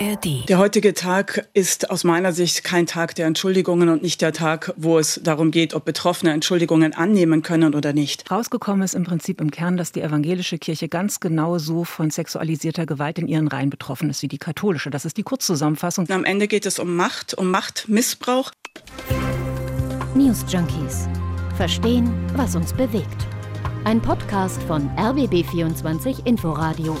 ARD. 0.00 0.48
Der 0.48 0.58
heutige 0.58 0.94
Tag 0.94 1.48
ist 1.52 1.90
aus 1.90 2.04
meiner 2.04 2.32
Sicht 2.32 2.64
kein 2.64 2.86
Tag 2.86 3.14
der 3.14 3.26
Entschuldigungen 3.26 3.88
und 3.88 4.02
nicht 4.02 4.20
der 4.22 4.32
Tag, 4.32 4.72
wo 4.76 4.98
es 4.98 5.20
darum 5.22 5.50
geht, 5.50 5.74
ob 5.74 5.84
Betroffene 5.84 6.32
Entschuldigungen 6.32 6.94
annehmen 6.94 7.42
können 7.42 7.74
oder 7.74 7.92
nicht. 7.92 8.30
Rausgekommen 8.30 8.82
ist 8.82 8.94
im 8.94 9.04
Prinzip 9.04 9.40
im 9.40 9.50
Kern, 9.50 9.76
dass 9.76 9.92
die 9.92 10.00
evangelische 10.00 10.58
Kirche 10.58 10.88
ganz 10.88 11.20
genau 11.20 11.58
so 11.58 11.84
von 11.84 12.10
sexualisierter 12.10 12.86
Gewalt 12.86 13.18
in 13.18 13.28
ihren 13.28 13.48
Reihen 13.48 13.70
betroffen 13.70 14.10
ist 14.10 14.22
wie 14.22 14.28
die 14.28 14.38
katholische. 14.38 14.90
Das 14.90 15.04
ist 15.04 15.16
die 15.16 15.22
Kurzzusammenfassung. 15.22 16.06
Und 16.06 16.12
am 16.12 16.24
Ende 16.24 16.48
geht 16.48 16.66
es 16.66 16.78
um 16.78 16.96
Macht, 16.96 17.34
um 17.34 17.50
Machtmissbrauch. 17.50 18.50
News 20.14 20.44
Junkies. 20.48 21.08
Verstehen, 21.56 22.10
was 22.36 22.56
uns 22.56 22.72
bewegt. 22.72 23.26
Ein 23.84 24.00
Podcast 24.00 24.62
von 24.64 24.88
RBB24 24.96 26.26
Inforadio. 26.26 26.96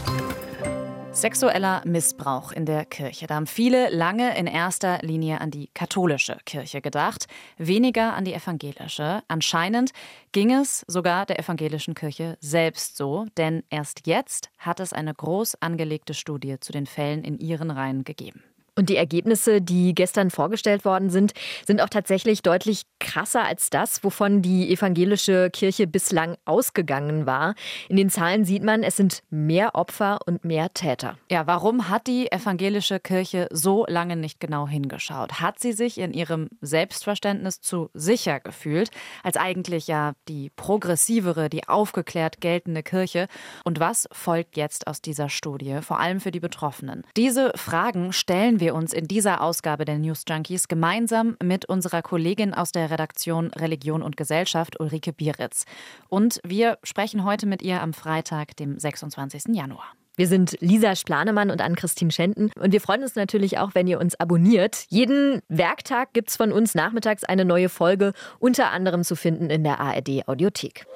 Sexueller 1.12 1.82
Missbrauch 1.84 2.52
in 2.52 2.66
der 2.66 2.84
Kirche. 2.84 3.26
Da 3.26 3.34
haben 3.34 3.46
viele 3.46 3.90
lange 3.90 4.38
in 4.38 4.46
erster 4.46 4.98
Linie 5.02 5.40
an 5.40 5.50
die 5.50 5.68
katholische 5.74 6.38
Kirche 6.46 6.80
gedacht, 6.80 7.26
weniger 7.58 8.14
an 8.14 8.24
die 8.24 8.32
evangelische. 8.32 9.22
Anscheinend 9.26 9.90
ging 10.32 10.52
es 10.52 10.84
sogar 10.86 11.26
der 11.26 11.38
evangelischen 11.38 11.94
Kirche 11.94 12.38
selbst 12.40 12.96
so, 12.96 13.26
denn 13.36 13.64
erst 13.70 14.06
jetzt 14.06 14.50
hat 14.58 14.78
es 14.80 14.92
eine 14.92 15.12
groß 15.12 15.56
angelegte 15.60 16.14
Studie 16.14 16.58
zu 16.60 16.72
den 16.72 16.86
Fällen 16.86 17.24
in 17.24 17.38
ihren 17.38 17.70
Reihen 17.70 18.04
gegeben. 18.04 18.42
Und 18.76 18.88
die 18.88 18.96
Ergebnisse, 18.96 19.60
die 19.60 19.94
gestern 19.94 20.30
vorgestellt 20.30 20.84
worden 20.84 21.10
sind, 21.10 21.32
sind 21.66 21.80
auch 21.80 21.88
tatsächlich 21.88 22.42
deutlich 22.42 22.82
krasser 22.98 23.44
als 23.44 23.70
das, 23.70 24.04
wovon 24.04 24.42
die 24.42 24.72
evangelische 24.72 25.50
Kirche 25.50 25.86
bislang 25.86 26.36
ausgegangen 26.44 27.26
war. 27.26 27.54
In 27.88 27.96
den 27.96 28.10
Zahlen 28.10 28.44
sieht 28.44 28.62
man, 28.62 28.82
es 28.82 28.96
sind 28.96 29.22
mehr 29.30 29.74
Opfer 29.74 30.18
und 30.26 30.44
mehr 30.44 30.72
Täter. 30.72 31.18
Ja, 31.30 31.46
warum 31.46 31.88
hat 31.88 32.06
die 32.06 32.30
evangelische 32.30 33.00
Kirche 33.00 33.48
so 33.50 33.84
lange 33.88 34.16
nicht 34.16 34.40
genau 34.40 34.68
hingeschaut? 34.68 35.40
Hat 35.40 35.58
sie 35.58 35.72
sich 35.72 35.98
in 35.98 36.12
ihrem 36.12 36.48
Selbstverständnis 36.60 37.60
zu 37.60 37.90
sicher 37.94 38.40
gefühlt, 38.40 38.90
als 39.22 39.36
eigentlich 39.36 39.86
ja 39.86 40.12
die 40.28 40.50
progressivere, 40.50 41.48
die 41.48 41.68
aufgeklärt 41.68 42.40
geltende 42.40 42.82
Kirche? 42.82 43.26
Und 43.64 43.80
was 43.80 44.08
folgt 44.12 44.56
jetzt 44.56 44.86
aus 44.86 45.00
dieser 45.00 45.28
Studie, 45.28 45.78
vor 45.82 45.98
allem 45.98 46.20
für 46.20 46.30
die 46.30 46.40
Betroffenen? 46.40 47.04
Diese 47.16 47.52
Fragen 47.56 48.12
stellen 48.12 48.59
wir 48.60 48.74
uns 48.74 48.92
in 48.92 49.08
dieser 49.08 49.40
Ausgabe 49.40 49.84
der 49.84 49.98
News 49.98 50.24
Junkies 50.28 50.68
gemeinsam 50.68 51.36
mit 51.42 51.64
unserer 51.64 52.02
Kollegin 52.02 52.54
aus 52.54 52.72
der 52.72 52.90
Redaktion 52.90 53.48
Religion 53.48 54.02
und 54.02 54.16
Gesellschaft, 54.16 54.78
Ulrike 54.78 55.12
Bieritz. 55.12 55.64
Und 56.08 56.40
wir 56.44 56.78
sprechen 56.82 57.24
heute 57.24 57.46
mit 57.46 57.62
ihr 57.62 57.82
am 57.82 57.92
Freitag, 57.92 58.56
dem 58.56 58.78
26. 58.78 59.54
Januar. 59.54 59.84
Wir 60.16 60.28
sind 60.28 60.56
Lisa 60.60 60.96
Splanemann 60.96 61.50
und 61.50 61.62
Ann-Christine 61.62 62.10
Schenten 62.10 62.50
und 62.60 62.72
wir 62.72 62.80
freuen 62.80 63.02
uns 63.02 63.14
natürlich 63.14 63.58
auch, 63.58 63.74
wenn 63.74 63.86
ihr 63.86 63.98
uns 63.98 64.18
abonniert. 64.20 64.84
Jeden 64.88 65.40
Werktag 65.48 66.12
gibt 66.12 66.28
es 66.28 66.36
von 66.36 66.52
uns 66.52 66.74
nachmittags 66.74 67.24
eine 67.24 67.44
neue 67.44 67.68
Folge, 67.70 68.12
unter 68.38 68.70
anderem 68.70 69.02
zu 69.02 69.16
finden 69.16 69.48
in 69.48 69.64
der 69.64 69.80
ARD 69.80 70.28
Audiothek. 70.28 70.86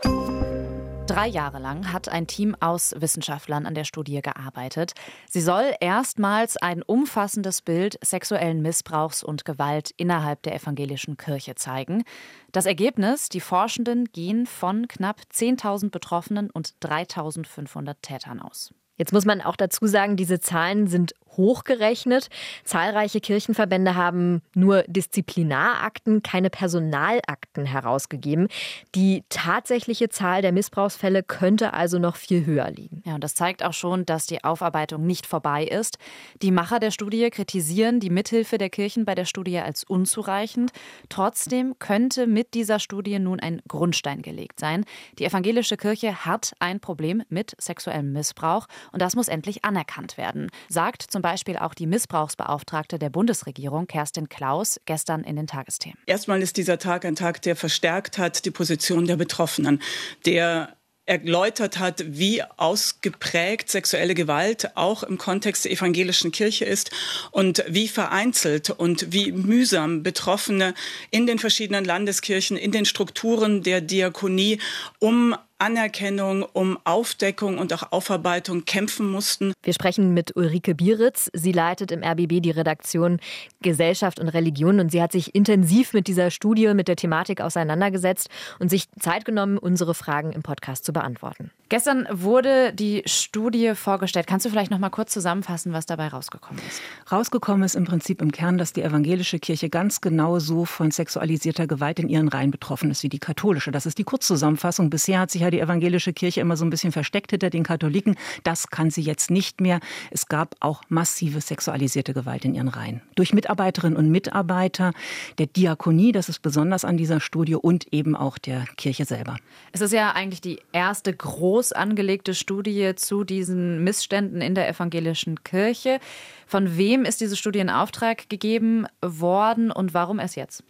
Drei 1.06 1.28
Jahre 1.28 1.58
lang 1.58 1.92
hat 1.92 2.08
ein 2.08 2.26
Team 2.26 2.56
aus 2.60 2.94
Wissenschaftlern 2.98 3.66
an 3.66 3.74
der 3.74 3.84
Studie 3.84 4.22
gearbeitet. 4.22 4.94
Sie 5.28 5.42
soll 5.42 5.74
erstmals 5.80 6.56
ein 6.56 6.82
umfassendes 6.82 7.60
Bild 7.60 7.98
sexuellen 8.02 8.62
Missbrauchs 8.62 9.22
und 9.22 9.44
Gewalt 9.44 9.90
innerhalb 9.98 10.42
der 10.42 10.54
evangelischen 10.54 11.18
Kirche 11.18 11.56
zeigen. 11.56 12.04
Das 12.52 12.64
Ergebnis, 12.64 13.28
die 13.28 13.40
Forschenden 13.40 14.06
gehen 14.06 14.46
von 14.46 14.88
knapp 14.88 15.20
10.000 15.30 15.90
Betroffenen 15.90 16.50
und 16.50 16.74
3.500 16.80 17.96
Tätern 18.00 18.40
aus. 18.40 18.72
Jetzt 18.96 19.12
muss 19.12 19.24
man 19.24 19.40
auch 19.40 19.56
dazu 19.56 19.86
sagen, 19.86 20.16
diese 20.16 20.40
Zahlen 20.40 20.86
sind 20.86 21.14
hochgerechnet. 21.36 22.28
Zahlreiche 22.64 23.20
Kirchenverbände 23.20 23.94
haben 23.94 24.42
nur 24.54 24.84
Disziplinarakten, 24.86 26.22
keine 26.22 26.50
Personalakten 26.50 27.66
herausgegeben. 27.66 28.48
Die 28.94 29.24
tatsächliche 29.28 30.08
Zahl 30.08 30.42
der 30.42 30.52
Missbrauchsfälle 30.52 31.22
könnte 31.22 31.72
also 31.72 31.98
noch 31.98 32.16
viel 32.16 32.46
höher 32.46 32.70
liegen. 32.70 33.02
Ja, 33.04 33.16
und 33.16 33.24
das 33.24 33.34
zeigt 33.34 33.64
auch 33.64 33.72
schon, 33.72 34.06
dass 34.06 34.26
die 34.26 34.44
Aufarbeitung 34.44 35.06
nicht 35.06 35.26
vorbei 35.26 35.64
ist. 35.64 35.98
Die 36.42 36.50
Macher 36.50 36.78
der 36.78 36.90
Studie 36.90 37.28
kritisieren 37.30 38.00
die 38.00 38.10
Mithilfe 38.10 38.58
der 38.58 38.70
Kirchen 38.70 39.04
bei 39.04 39.14
der 39.14 39.24
Studie 39.24 39.58
als 39.58 39.84
unzureichend. 39.84 40.70
Trotzdem 41.08 41.74
könnte 41.78 42.26
mit 42.26 42.54
dieser 42.54 42.78
Studie 42.78 43.18
nun 43.18 43.40
ein 43.40 43.60
Grundstein 43.68 44.22
gelegt 44.22 44.60
sein. 44.60 44.84
Die 45.18 45.24
evangelische 45.24 45.76
Kirche 45.76 46.24
hat 46.24 46.52
ein 46.58 46.80
Problem 46.80 47.22
mit 47.28 47.54
sexuellem 47.58 48.12
Missbrauch 48.12 48.66
und 48.92 49.00
das 49.02 49.16
muss 49.16 49.28
endlich 49.28 49.64
anerkannt 49.64 50.16
werden, 50.16 50.50
sagt 50.68 51.02
zum 51.02 51.22
Beispiel 51.22 51.56
auch 51.56 51.74
die 51.74 51.86
Missbrauchsbeauftragte 51.86 52.98
der 52.98 53.10
Bundesregierung, 53.10 53.86
Kerstin 53.86 54.28
Klaus, 54.28 54.80
gestern 54.86 55.24
in 55.24 55.36
den 55.36 55.46
Tagesthemen. 55.46 55.98
Erstmal 56.06 56.42
ist 56.42 56.56
dieser 56.56 56.78
Tag 56.78 57.04
ein 57.04 57.16
Tag, 57.16 57.42
der 57.42 57.56
verstärkt 57.56 58.18
hat 58.18 58.44
die 58.44 58.50
Position 58.50 59.06
der 59.06 59.16
Betroffenen, 59.16 59.80
der 60.26 60.76
erläutert 61.06 61.78
hat, 61.78 62.02
wie 62.06 62.42
ausgeprägt 62.56 63.68
sexuelle 63.68 64.14
Gewalt 64.14 64.74
auch 64.74 65.02
im 65.02 65.18
Kontext 65.18 65.64
der 65.64 65.72
evangelischen 65.72 66.32
Kirche 66.32 66.64
ist 66.64 66.90
und 67.30 67.62
wie 67.68 67.88
vereinzelt 67.88 68.70
und 68.70 69.12
wie 69.12 69.32
mühsam 69.32 70.02
Betroffene 70.02 70.74
in 71.10 71.26
den 71.26 71.38
verschiedenen 71.38 71.84
Landeskirchen, 71.84 72.56
in 72.56 72.72
den 72.72 72.86
Strukturen 72.86 73.62
der 73.62 73.80
Diakonie 73.82 74.60
um 74.98 75.36
Anerkennung, 75.58 76.44
um 76.52 76.78
Aufdeckung 76.84 77.58
und 77.58 77.72
auch 77.72 77.92
Aufarbeitung 77.92 78.64
kämpfen 78.64 79.08
mussten. 79.08 79.52
Wir 79.62 79.72
sprechen 79.72 80.12
mit 80.12 80.36
Ulrike 80.36 80.74
Bieritz. 80.74 81.30
Sie 81.32 81.52
leitet 81.52 81.92
im 81.92 82.02
RBB 82.02 82.40
die 82.40 82.50
Redaktion 82.50 83.20
Gesellschaft 83.62 84.20
und 84.20 84.28
Religion 84.28 84.80
und 84.80 84.90
sie 84.90 85.00
hat 85.00 85.12
sich 85.12 85.34
intensiv 85.34 85.92
mit 85.92 86.06
dieser 86.06 86.30
Studie, 86.30 86.74
mit 86.74 86.88
der 86.88 86.96
Thematik 86.96 87.40
auseinandergesetzt 87.40 88.28
und 88.58 88.68
sich 88.68 88.90
Zeit 89.00 89.24
genommen, 89.24 89.58
unsere 89.58 89.94
Fragen 89.94 90.32
im 90.32 90.42
Podcast 90.42 90.84
zu 90.84 90.92
beantworten. 90.92 91.50
Gestern 91.70 92.06
wurde 92.10 92.74
die 92.74 93.02
Studie 93.06 93.74
vorgestellt. 93.74 94.26
Kannst 94.26 94.44
du 94.44 94.50
vielleicht 94.50 94.70
noch 94.70 94.78
mal 94.78 94.90
kurz 94.90 95.12
zusammenfassen, 95.12 95.72
was 95.72 95.86
dabei 95.86 96.08
rausgekommen 96.08 96.62
ist? 96.68 96.82
Rausgekommen 97.10 97.62
ist 97.64 97.74
im 97.74 97.84
Prinzip 97.84 98.20
im 98.20 98.32
Kern, 98.32 98.58
dass 98.58 98.74
die 98.74 98.82
evangelische 98.82 99.38
Kirche 99.38 99.70
ganz 99.70 100.02
genau 100.02 100.38
so 100.38 100.66
von 100.66 100.90
sexualisierter 100.90 101.66
Gewalt 101.66 101.98
in 101.98 102.10
ihren 102.10 102.28
Reihen 102.28 102.50
betroffen 102.50 102.90
ist 102.90 103.02
wie 103.02 103.08
die 103.08 103.18
katholische. 103.18 103.70
Das 103.70 103.86
ist 103.86 103.96
die 103.96 104.04
Kurzzusammenfassung. 104.04 104.90
Bisher 104.90 105.20
hat 105.20 105.30
sich 105.30 105.40
ja 105.40 105.50
die 105.50 105.58
evangelische 105.58 106.12
Kirche 106.12 106.42
immer 106.42 106.58
so 106.58 106.66
ein 106.66 106.70
bisschen 106.70 106.92
versteckt 106.92 107.30
hinter 107.30 107.48
den 107.48 107.64
Katholiken. 107.64 108.16
Das 108.42 108.68
kann 108.68 108.90
sie 108.90 109.02
jetzt 109.02 109.30
nicht 109.30 109.62
mehr. 109.62 109.80
Es 110.10 110.28
gab 110.28 110.56
auch 110.60 110.82
massive 110.88 111.40
sexualisierte 111.40 112.12
Gewalt 112.12 112.44
in 112.44 112.54
ihren 112.54 112.68
Reihen. 112.68 113.00
Durch 113.14 113.32
Mitarbeiterinnen 113.32 113.96
und 113.96 114.10
Mitarbeiter 114.10 114.92
der 115.38 115.46
Diakonie, 115.46 116.12
das 116.12 116.28
ist 116.28 116.42
besonders 116.42 116.84
an 116.84 116.98
dieser 116.98 117.20
Studie, 117.20 117.54
und 117.54 117.90
eben 117.92 118.14
auch 118.14 118.36
der 118.36 118.66
Kirche 118.76 119.06
selber. 119.06 119.36
Es 119.72 119.80
ist 119.80 119.92
ja 119.92 120.12
eigentlich 120.12 120.42
die 120.42 120.60
erste 120.72 121.14
große 121.14 121.53
groß 121.54 121.70
angelegte 121.70 122.34
Studie 122.34 122.96
zu 122.96 123.22
diesen 123.22 123.84
Missständen 123.84 124.40
in 124.40 124.56
der 124.56 124.68
evangelischen 124.68 125.44
Kirche. 125.44 126.00
Von 126.48 126.76
wem 126.76 127.04
ist 127.04 127.20
diese 127.20 127.36
Studie 127.36 127.60
in 127.60 127.70
Auftrag 127.70 128.28
gegeben 128.28 128.88
worden 129.00 129.70
und 129.70 129.94
warum 129.94 130.18
erst 130.18 130.34
jetzt? 130.34 130.64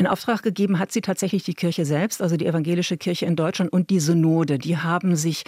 In 0.00 0.06
Auftrag 0.06 0.44
gegeben 0.44 0.78
hat 0.78 0.92
sie 0.92 1.00
tatsächlich 1.00 1.42
die 1.42 1.54
Kirche 1.54 1.84
selbst, 1.84 2.22
also 2.22 2.36
die 2.36 2.46
evangelische 2.46 2.96
Kirche 2.96 3.26
in 3.26 3.34
Deutschland 3.34 3.72
und 3.72 3.90
die 3.90 3.98
Synode. 3.98 4.56
Die 4.56 4.76
haben 4.76 5.16
sich 5.16 5.42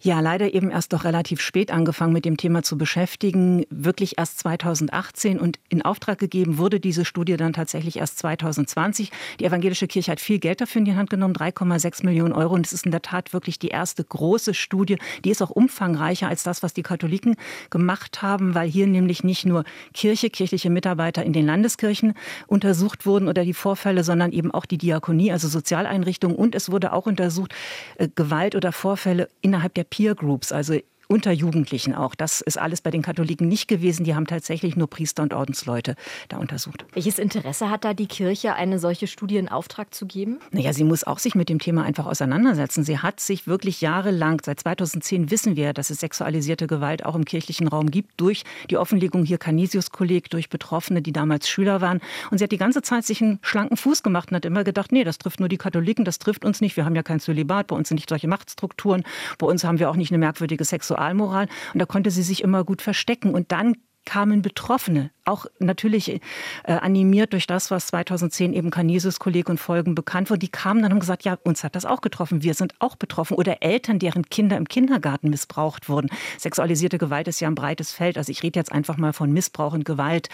ja 0.00 0.20
leider 0.20 0.54
eben 0.54 0.70
erst 0.70 0.92
doch 0.92 1.02
relativ 1.02 1.40
spät 1.40 1.72
angefangen 1.72 2.12
mit 2.12 2.24
dem 2.24 2.36
Thema 2.36 2.62
zu 2.62 2.78
beschäftigen, 2.78 3.64
wirklich 3.68 4.16
erst 4.16 4.38
2018 4.38 5.40
und 5.40 5.58
in 5.70 5.82
Auftrag 5.82 6.20
gegeben 6.20 6.56
wurde 6.56 6.78
diese 6.78 7.04
Studie 7.04 7.36
dann 7.36 7.52
tatsächlich 7.52 7.96
erst 7.96 8.20
2020. 8.20 9.10
Die 9.40 9.44
evangelische 9.44 9.88
Kirche 9.88 10.12
hat 10.12 10.20
viel 10.20 10.38
Geld 10.38 10.60
dafür 10.60 10.78
in 10.78 10.84
die 10.84 10.94
Hand 10.94 11.10
genommen, 11.10 11.34
3,6 11.34 12.06
Millionen 12.06 12.32
Euro 12.32 12.54
und 12.54 12.64
es 12.64 12.72
ist 12.72 12.84
in 12.84 12.92
der 12.92 13.02
Tat 13.02 13.32
wirklich 13.32 13.58
die 13.58 13.68
erste 13.70 14.04
große 14.04 14.54
Studie. 14.54 14.98
Die 15.24 15.30
ist 15.30 15.42
auch 15.42 15.50
umfangreicher 15.50 16.28
als 16.28 16.44
das, 16.44 16.62
was 16.62 16.74
die 16.74 16.84
Katholiken 16.84 17.34
gemacht 17.70 18.22
haben, 18.22 18.54
weil 18.54 18.68
hier 18.68 18.86
nämlich 18.86 19.24
nicht 19.24 19.46
nur 19.46 19.64
Kirche, 19.94 20.30
kirchliche 20.30 20.70
Mitarbeiter 20.70 21.24
in 21.24 21.32
den 21.32 21.46
Landeskirchen 21.46 22.14
untersucht 22.46 23.04
wurden 23.04 23.26
oder 23.26 23.44
die 23.44 23.52
Vorfälle 23.52 23.95
Vorfälle, 23.96 24.04
sondern 24.04 24.32
eben 24.32 24.50
auch 24.50 24.66
die 24.66 24.78
Diakonie, 24.78 25.32
also 25.32 25.48
Sozialeinrichtungen. 25.48 26.36
Und 26.36 26.54
es 26.54 26.70
wurde 26.70 26.92
auch 26.92 27.06
untersucht, 27.06 27.54
äh, 27.96 28.08
Gewalt 28.14 28.54
oder 28.54 28.72
Vorfälle 28.72 29.28
innerhalb 29.40 29.74
der 29.74 29.84
Peer 29.84 30.14
Groups, 30.14 30.52
also 30.52 30.78
unter 31.08 31.32
Jugendlichen 31.32 31.94
auch. 31.94 32.14
Das 32.14 32.40
ist 32.40 32.58
alles 32.58 32.80
bei 32.80 32.90
den 32.90 33.02
Katholiken 33.02 33.48
nicht 33.48 33.68
gewesen. 33.68 34.04
Die 34.04 34.14
haben 34.14 34.26
tatsächlich 34.26 34.76
nur 34.76 34.88
Priester 34.88 35.22
und 35.22 35.34
Ordensleute 35.34 35.94
da 36.28 36.38
untersucht. 36.38 36.84
Welches 36.92 37.18
Interesse 37.18 37.70
hat 37.70 37.84
da 37.84 37.94
die 37.94 38.06
Kirche, 38.06 38.54
eine 38.54 38.78
solche 38.78 39.06
Studie 39.06 39.36
in 39.36 39.48
Auftrag 39.48 39.94
zu 39.94 40.06
geben? 40.06 40.38
Naja, 40.50 40.72
sie 40.72 40.84
muss 40.84 41.04
auch 41.04 41.18
sich 41.18 41.34
mit 41.34 41.48
dem 41.48 41.58
Thema 41.58 41.84
einfach 41.84 42.06
auseinandersetzen. 42.06 42.84
Sie 42.84 42.98
hat 42.98 43.20
sich 43.20 43.46
wirklich 43.46 43.80
jahrelang, 43.80 44.40
seit 44.44 44.60
2010 44.60 45.30
wissen 45.30 45.56
wir, 45.56 45.72
dass 45.72 45.90
es 45.90 46.00
sexualisierte 46.00 46.66
Gewalt 46.66 47.04
auch 47.04 47.14
im 47.14 47.24
kirchlichen 47.24 47.68
Raum 47.68 47.90
gibt, 47.90 48.20
durch 48.20 48.44
die 48.70 48.76
Offenlegung 48.76 49.24
hier 49.24 49.38
Canisius-Kolleg, 49.38 50.30
durch 50.30 50.48
Betroffene, 50.48 51.02
die 51.02 51.12
damals 51.12 51.48
Schüler 51.48 51.80
waren. 51.80 52.00
Und 52.30 52.38
sie 52.38 52.44
hat 52.44 52.52
die 52.52 52.58
ganze 52.58 52.82
Zeit 52.82 53.04
sich 53.04 53.22
einen 53.22 53.38
schlanken 53.42 53.76
Fuß 53.76 54.02
gemacht 54.02 54.30
und 54.30 54.36
hat 54.36 54.44
immer 54.44 54.64
gedacht, 54.64 54.92
nee, 54.92 55.04
das 55.04 55.18
trifft 55.18 55.40
nur 55.40 55.48
die 55.48 55.58
Katholiken, 55.58 56.04
das 56.04 56.18
trifft 56.18 56.44
uns 56.44 56.60
nicht. 56.60 56.76
Wir 56.76 56.84
haben 56.84 56.96
ja 56.96 57.02
kein 57.02 57.20
Zölibat, 57.20 57.68
bei 57.68 57.76
uns 57.76 57.88
sind 57.88 57.96
nicht 57.96 58.08
solche 58.08 58.28
Machtstrukturen, 58.28 59.04
bei 59.38 59.46
uns 59.46 59.64
haben 59.64 59.78
wir 59.78 59.90
auch 59.90 59.96
nicht 59.96 60.10
eine 60.10 60.18
merkwürdige 60.18 60.64
Sexualität 60.64 60.95
Sexualmoral 60.96 61.48
und 61.74 61.78
da 61.80 61.86
konnte 61.86 62.10
sie 62.10 62.22
sich 62.22 62.42
immer 62.42 62.64
gut 62.64 62.82
verstecken. 62.82 63.34
Und 63.34 63.52
dann 63.52 63.76
kamen 64.04 64.42
Betroffene, 64.42 65.10
auch 65.26 65.46
natürlich 65.58 66.08
äh, 66.08 66.20
animiert 66.64 67.32
durch 67.32 67.46
das, 67.46 67.70
was 67.70 67.88
2010 67.88 68.52
eben 68.52 68.70
Canisius 68.70 69.18
Kolleg 69.18 69.48
und 69.48 69.58
Folgen 69.58 69.94
bekannt 69.94 70.30
wurde, 70.30 70.38
die 70.38 70.48
kamen 70.48 70.82
dann 70.82 70.86
und 70.86 70.92
haben 70.92 71.00
gesagt, 71.00 71.24
ja, 71.24 71.36
uns 71.42 71.64
hat 71.64 71.74
das 71.74 71.84
auch 71.84 72.00
getroffen, 72.00 72.42
wir 72.42 72.54
sind 72.54 72.74
auch 72.78 72.96
betroffen. 72.96 73.34
Oder 73.36 73.62
Eltern, 73.62 73.98
deren 73.98 74.24
Kinder 74.24 74.56
im 74.56 74.68
Kindergarten 74.68 75.30
missbraucht 75.30 75.88
wurden. 75.88 76.08
Sexualisierte 76.38 76.98
Gewalt 76.98 77.28
ist 77.28 77.40
ja 77.40 77.48
ein 77.48 77.54
breites 77.54 77.90
Feld. 77.92 78.18
Also 78.18 78.30
ich 78.30 78.42
rede 78.42 78.58
jetzt 78.58 78.72
einfach 78.72 78.96
mal 78.96 79.12
von 79.12 79.32
Missbrauch 79.32 79.72
und 79.72 79.84
Gewalt. 79.84 80.28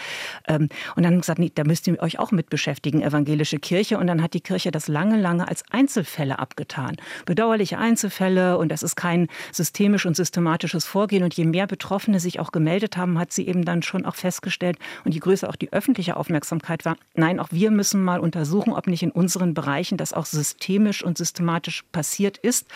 Ähm, 0.47 0.69
und 0.95 1.03
dann 1.03 1.13
haben 1.13 1.21
gesagt, 1.21 1.39
nee, 1.39 1.51
da 1.53 1.63
müsst 1.63 1.87
ihr 1.87 1.99
euch 1.99 2.19
auch 2.19 2.31
mit 2.31 2.49
beschäftigen, 2.49 3.01
evangelische 3.01 3.57
Kirche. 3.57 3.97
Und 3.97 4.07
dann 4.07 4.21
hat 4.21 4.33
die 4.33 4.41
Kirche 4.41 4.71
das 4.71 4.87
lange, 4.87 5.19
lange 5.19 5.47
als 5.47 5.63
Einzelfälle 5.71 6.37
abgetan. 6.37 6.97
Bedauerliche 7.25 7.79
Einzelfälle 7.79 8.57
und 8.57 8.69
das 8.69 8.83
ist 8.83 8.95
kein 8.95 9.27
systemisch 9.51 10.05
und 10.05 10.15
systematisches 10.15 10.85
Vorgehen. 10.85 11.23
Und 11.23 11.33
je 11.33 11.45
mehr 11.45 11.65
Betroffene 11.65 12.19
sich 12.19 12.39
auch 12.39 12.51
gemeldet 12.51 12.95
haben, 12.95 13.17
hat 13.17 13.33
sie 13.33 13.47
eben 13.47 13.65
dann 13.65 13.81
schon 13.81 14.05
auch 14.05 14.15
festgestellt 14.15 14.77
und 15.05 15.13
je 15.13 15.19
größer 15.19 15.49
auch 15.49 15.55
die 15.55 15.71
öffentliche 15.73 16.17
Aufmerksamkeit 16.17 16.85
war, 16.85 16.97
nein, 17.15 17.39
auch 17.39 17.49
wir 17.51 17.71
müssen 17.71 18.03
mal 18.03 18.19
untersuchen, 18.19 18.73
ob 18.73 18.87
nicht 18.87 19.03
in 19.03 19.11
unseren 19.11 19.53
Bereichen 19.53 19.97
das 19.97 20.13
auch 20.13 20.25
systemisch 20.25 21.03
und 21.03 21.17
systematisch 21.17 21.83
passiert 21.91 22.37
ist 22.37 22.67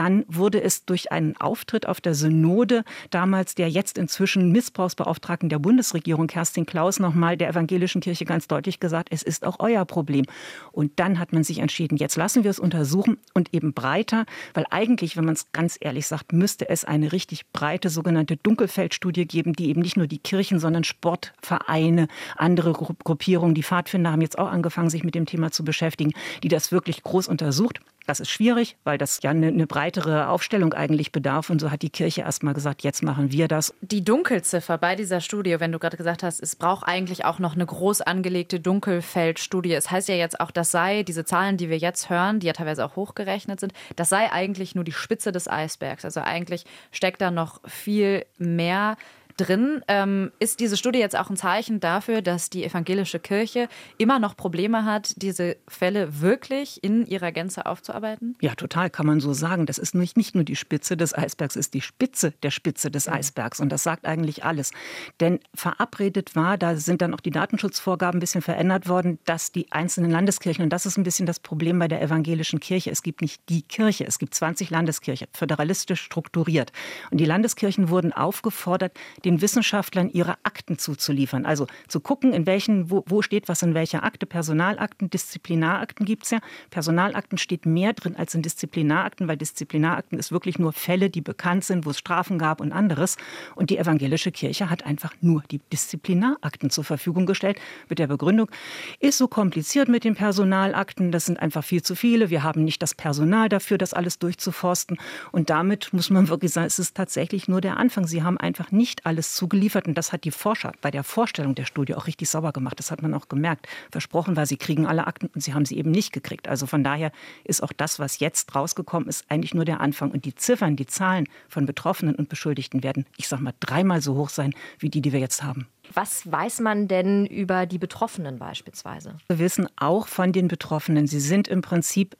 dann 0.00 0.24
wurde 0.28 0.62
es 0.62 0.86
durch 0.86 1.12
einen 1.12 1.36
Auftritt 1.36 1.86
auf 1.86 2.00
der 2.00 2.14
Synode 2.14 2.84
damals 3.10 3.54
der 3.54 3.68
jetzt 3.68 3.98
inzwischen 3.98 4.50
Missbrauchsbeauftragten 4.50 5.50
der 5.50 5.58
Bundesregierung 5.58 6.26
Kerstin 6.26 6.64
Klaus 6.64 6.98
nochmal 6.98 7.36
der 7.36 7.50
evangelischen 7.50 8.00
Kirche 8.00 8.24
ganz 8.24 8.48
deutlich 8.48 8.80
gesagt, 8.80 9.10
es 9.12 9.22
ist 9.22 9.44
auch 9.44 9.56
euer 9.58 9.84
Problem. 9.84 10.24
Und 10.72 10.98
dann 10.98 11.18
hat 11.18 11.34
man 11.34 11.44
sich 11.44 11.58
entschieden, 11.58 11.98
jetzt 11.98 12.16
lassen 12.16 12.44
wir 12.44 12.50
es 12.50 12.58
untersuchen 12.58 13.18
und 13.34 13.52
eben 13.52 13.74
breiter, 13.74 14.24
weil 14.54 14.64
eigentlich, 14.70 15.18
wenn 15.18 15.26
man 15.26 15.34
es 15.34 15.52
ganz 15.52 15.76
ehrlich 15.78 16.06
sagt, 16.06 16.32
müsste 16.32 16.70
es 16.70 16.86
eine 16.86 17.12
richtig 17.12 17.50
breite 17.52 17.90
sogenannte 17.90 18.38
Dunkelfeldstudie 18.38 19.26
geben, 19.26 19.52
die 19.52 19.68
eben 19.68 19.82
nicht 19.82 19.98
nur 19.98 20.06
die 20.06 20.16
Kirchen, 20.16 20.58
sondern 20.60 20.84
Sportvereine, 20.84 22.08
andere 22.36 22.72
Gruppierungen, 22.72 23.54
die 23.54 23.62
Pfadfinder 23.62 24.12
haben 24.12 24.22
jetzt 24.22 24.38
auch 24.38 24.50
angefangen, 24.50 24.88
sich 24.88 25.04
mit 25.04 25.14
dem 25.14 25.26
Thema 25.26 25.50
zu 25.52 25.62
beschäftigen, 25.62 26.14
die 26.42 26.48
das 26.48 26.72
wirklich 26.72 27.02
groß 27.02 27.28
untersucht. 27.28 27.80
Das 28.10 28.18
ist 28.18 28.30
schwierig, 28.30 28.76
weil 28.82 28.98
das 28.98 29.22
ja 29.22 29.30
eine, 29.30 29.46
eine 29.46 29.68
breitere 29.68 30.30
Aufstellung 30.30 30.74
eigentlich 30.74 31.12
bedarf. 31.12 31.48
Und 31.48 31.60
so 31.60 31.70
hat 31.70 31.82
die 31.82 31.90
Kirche 31.90 32.22
erst 32.22 32.42
mal 32.42 32.54
gesagt, 32.54 32.82
jetzt 32.82 33.04
machen 33.04 33.30
wir 33.30 33.46
das. 33.46 33.72
Die 33.82 34.02
Dunkelziffer 34.02 34.78
bei 34.78 34.96
dieser 34.96 35.20
Studie, 35.20 35.60
wenn 35.60 35.70
du 35.70 35.78
gerade 35.78 35.96
gesagt 35.96 36.24
hast, 36.24 36.42
es 36.42 36.56
braucht 36.56 36.88
eigentlich 36.88 37.24
auch 37.24 37.38
noch 37.38 37.54
eine 37.54 37.64
groß 37.64 38.00
angelegte 38.00 38.58
Dunkelfeldstudie. 38.58 39.72
Es 39.74 39.92
heißt 39.92 40.08
ja 40.08 40.16
jetzt 40.16 40.40
auch, 40.40 40.50
das 40.50 40.72
sei, 40.72 41.04
diese 41.04 41.24
Zahlen, 41.24 41.56
die 41.56 41.70
wir 41.70 41.78
jetzt 41.78 42.10
hören, 42.10 42.40
die 42.40 42.48
ja 42.48 42.52
teilweise 42.52 42.84
auch 42.84 42.96
hochgerechnet 42.96 43.60
sind, 43.60 43.74
das 43.94 44.08
sei 44.08 44.32
eigentlich 44.32 44.74
nur 44.74 44.82
die 44.82 44.90
Spitze 44.90 45.30
des 45.30 45.46
Eisbergs. 45.46 46.04
Also 46.04 46.20
eigentlich 46.20 46.64
steckt 46.90 47.20
da 47.20 47.30
noch 47.30 47.60
viel 47.64 48.26
mehr 48.38 48.96
drin. 49.40 49.82
Ähm, 49.88 50.30
ist 50.38 50.60
diese 50.60 50.76
Studie 50.76 50.98
jetzt 50.98 51.16
auch 51.16 51.30
ein 51.30 51.36
Zeichen 51.36 51.80
dafür, 51.80 52.22
dass 52.22 52.50
die 52.50 52.64
evangelische 52.64 53.18
Kirche 53.18 53.68
immer 53.98 54.18
noch 54.18 54.36
Probleme 54.36 54.84
hat, 54.84 55.14
diese 55.16 55.56
Fälle 55.66 56.20
wirklich 56.20 56.82
in 56.84 57.06
ihrer 57.06 57.32
Gänze 57.32 57.66
aufzuarbeiten? 57.66 58.36
Ja, 58.40 58.54
total 58.54 58.90
kann 58.90 59.06
man 59.06 59.20
so 59.20 59.32
sagen. 59.32 59.66
Das 59.66 59.78
ist 59.78 59.94
nicht, 59.94 60.16
nicht 60.16 60.34
nur 60.34 60.44
die 60.44 60.56
Spitze 60.56 60.96
des 60.96 61.16
Eisbergs, 61.16 61.56
ist 61.56 61.74
die 61.74 61.80
Spitze 61.80 62.32
der 62.42 62.50
Spitze 62.50 62.90
des 62.90 63.08
Eisbergs. 63.08 63.60
Und 63.60 63.70
das 63.70 63.82
sagt 63.82 64.06
eigentlich 64.06 64.44
alles. 64.44 64.72
Denn 65.20 65.40
verabredet 65.54 66.36
war, 66.36 66.58
da 66.58 66.76
sind 66.76 67.02
dann 67.02 67.14
auch 67.14 67.20
die 67.20 67.30
Datenschutzvorgaben 67.30 68.18
ein 68.18 68.20
bisschen 68.20 68.42
verändert 68.42 68.88
worden, 68.88 69.18
dass 69.24 69.52
die 69.52 69.72
einzelnen 69.72 70.10
Landeskirchen, 70.10 70.64
und 70.64 70.70
das 70.70 70.86
ist 70.86 70.98
ein 70.98 71.04
bisschen 71.04 71.26
das 71.26 71.40
Problem 71.40 71.78
bei 71.78 71.88
der 71.88 72.02
evangelischen 72.02 72.60
Kirche, 72.60 72.90
es 72.90 73.02
gibt 73.02 73.22
nicht 73.22 73.40
die 73.48 73.62
Kirche, 73.62 74.06
es 74.06 74.18
gibt 74.18 74.34
20 74.34 74.70
Landeskirchen, 74.70 75.28
föderalistisch 75.32 76.02
strukturiert. 76.02 76.72
Und 77.10 77.18
die 77.18 77.24
Landeskirchen 77.24 77.88
wurden 77.88 78.12
aufgefordert, 78.12 78.92
den 79.24 79.29
den 79.30 79.40
Wissenschaftlern 79.40 80.10
ihre 80.10 80.36
Akten 80.42 80.78
zuzuliefern. 80.78 81.46
Also 81.46 81.66
zu 81.88 82.00
gucken, 82.00 82.32
in 82.32 82.46
welchen, 82.46 82.90
wo, 82.90 83.04
wo 83.06 83.22
steht 83.22 83.48
was 83.48 83.62
in 83.62 83.74
welcher 83.74 84.02
Akte. 84.02 84.26
Personalakten, 84.26 85.08
Disziplinarakten 85.10 86.04
gibt 86.04 86.24
es 86.24 86.30
ja. 86.30 86.40
Personalakten 86.70 87.38
steht 87.38 87.66
mehr 87.66 87.92
drin 87.92 88.16
als 88.16 88.34
in 88.34 88.42
Disziplinarakten, 88.42 89.28
weil 89.28 89.36
Disziplinarakten 89.36 90.18
ist 90.18 90.32
wirklich 90.32 90.58
nur 90.58 90.72
Fälle, 90.72 91.10
die 91.10 91.20
bekannt 91.20 91.64
sind, 91.64 91.86
wo 91.86 91.90
es 91.90 91.98
Strafen 91.98 92.38
gab 92.38 92.60
und 92.60 92.72
anderes. 92.72 93.16
Und 93.54 93.70
die 93.70 93.78
evangelische 93.78 94.32
Kirche 94.32 94.68
hat 94.68 94.84
einfach 94.84 95.14
nur 95.20 95.42
die 95.50 95.60
Disziplinarakten 95.72 96.70
zur 96.70 96.84
Verfügung 96.84 97.26
gestellt 97.26 97.58
mit 97.88 97.98
der 97.98 98.08
Begründung, 98.08 98.50
ist 98.98 99.18
so 99.18 99.28
kompliziert 99.28 99.88
mit 99.88 100.04
den 100.04 100.14
Personalakten, 100.14 101.12
das 101.12 101.26
sind 101.26 101.38
einfach 101.40 101.62
viel 101.62 101.82
zu 101.82 101.94
viele, 101.94 102.30
wir 102.30 102.42
haben 102.42 102.64
nicht 102.64 102.82
das 102.82 102.94
Personal 102.94 103.48
dafür, 103.48 103.78
das 103.78 103.94
alles 103.94 104.18
durchzuforsten. 104.18 104.98
Und 105.30 105.50
damit 105.50 105.92
muss 105.92 106.10
man 106.10 106.28
wirklich 106.28 106.52
sagen, 106.52 106.66
es 106.66 106.78
ist 106.78 106.96
tatsächlich 106.96 107.48
nur 107.48 107.60
der 107.60 107.76
Anfang. 107.76 108.06
Sie 108.06 108.22
haben 108.22 108.38
einfach 108.38 108.72
nicht 108.72 109.06
alles 109.06 109.19
alles 109.20 109.34
zugeliefert. 109.34 109.86
Und 109.86 109.98
das 109.98 110.12
hat 110.12 110.24
die 110.24 110.30
Forscher 110.30 110.72
bei 110.80 110.90
der 110.90 111.04
Vorstellung 111.04 111.54
der 111.54 111.66
Studie 111.66 111.94
auch 111.94 112.06
richtig 112.06 112.30
sauber 112.30 112.52
gemacht. 112.52 112.78
Das 112.78 112.90
hat 112.90 113.02
man 113.02 113.12
auch 113.12 113.28
gemerkt. 113.28 113.68
Versprochen 113.90 114.34
war, 114.34 114.46
sie 114.46 114.56
kriegen 114.56 114.86
alle 114.86 115.06
Akten 115.06 115.28
und 115.34 115.42
sie 115.42 115.52
haben 115.52 115.66
sie 115.66 115.76
eben 115.76 115.90
nicht 115.90 116.12
gekriegt. 116.12 116.48
Also 116.48 116.66
von 116.66 116.82
daher 116.82 117.12
ist 117.44 117.62
auch 117.62 117.72
das, 117.74 117.98
was 117.98 118.18
jetzt 118.18 118.54
rausgekommen 118.54 119.10
ist, 119.10 119.26
eigentlich 119.28 119.52
nur 119.52 119.66
der 119.66 119.80
Anfang. 119.82 120.10
Und 120.10 120.24
die 120.24 120.34
Ziffern, 120.34 120.74
die 120.76 120.86
Zahlen 120.86 121.26
von 121.48 121.66
Betroffenen 121.66 122.14
und 122.14 122.30
Beschuldigten 122.30 122.82
werden, 122.82 123.04
ich 123.18 123.28
sage 123.28 123.42
mal, 123.42 123.52
dreimal 123.60 124.00
so 124.00 124.14
hoch 124.14 124.30
sein, 124.30 124.54
wie 124.78 124.88
die, 124.88 125.02
die 125.02 125.12
wir 125.12 125.20
jetzt 125.20 125.42
haben. 125.42 125.68
Was 125.92 126.30
weiß 126.30 126.60
man 126.60 126.88
denn 126.88 127.26
über 127.26 127.66
die 127.66 127.78
Betroffenen 127.78 128.38
beispielsweise? 128.38 129.16
Wir 129.28 129.38
wissen 129.38 129.68
auch 129.76 130.06
von 130.08 130.32
den 130.32 130.48
Betroffenen, 130.48 131.06
sie 131.06 131.20
sind 131.20 131.46
im 131.48 131.60
Prinzip 131.60 132.16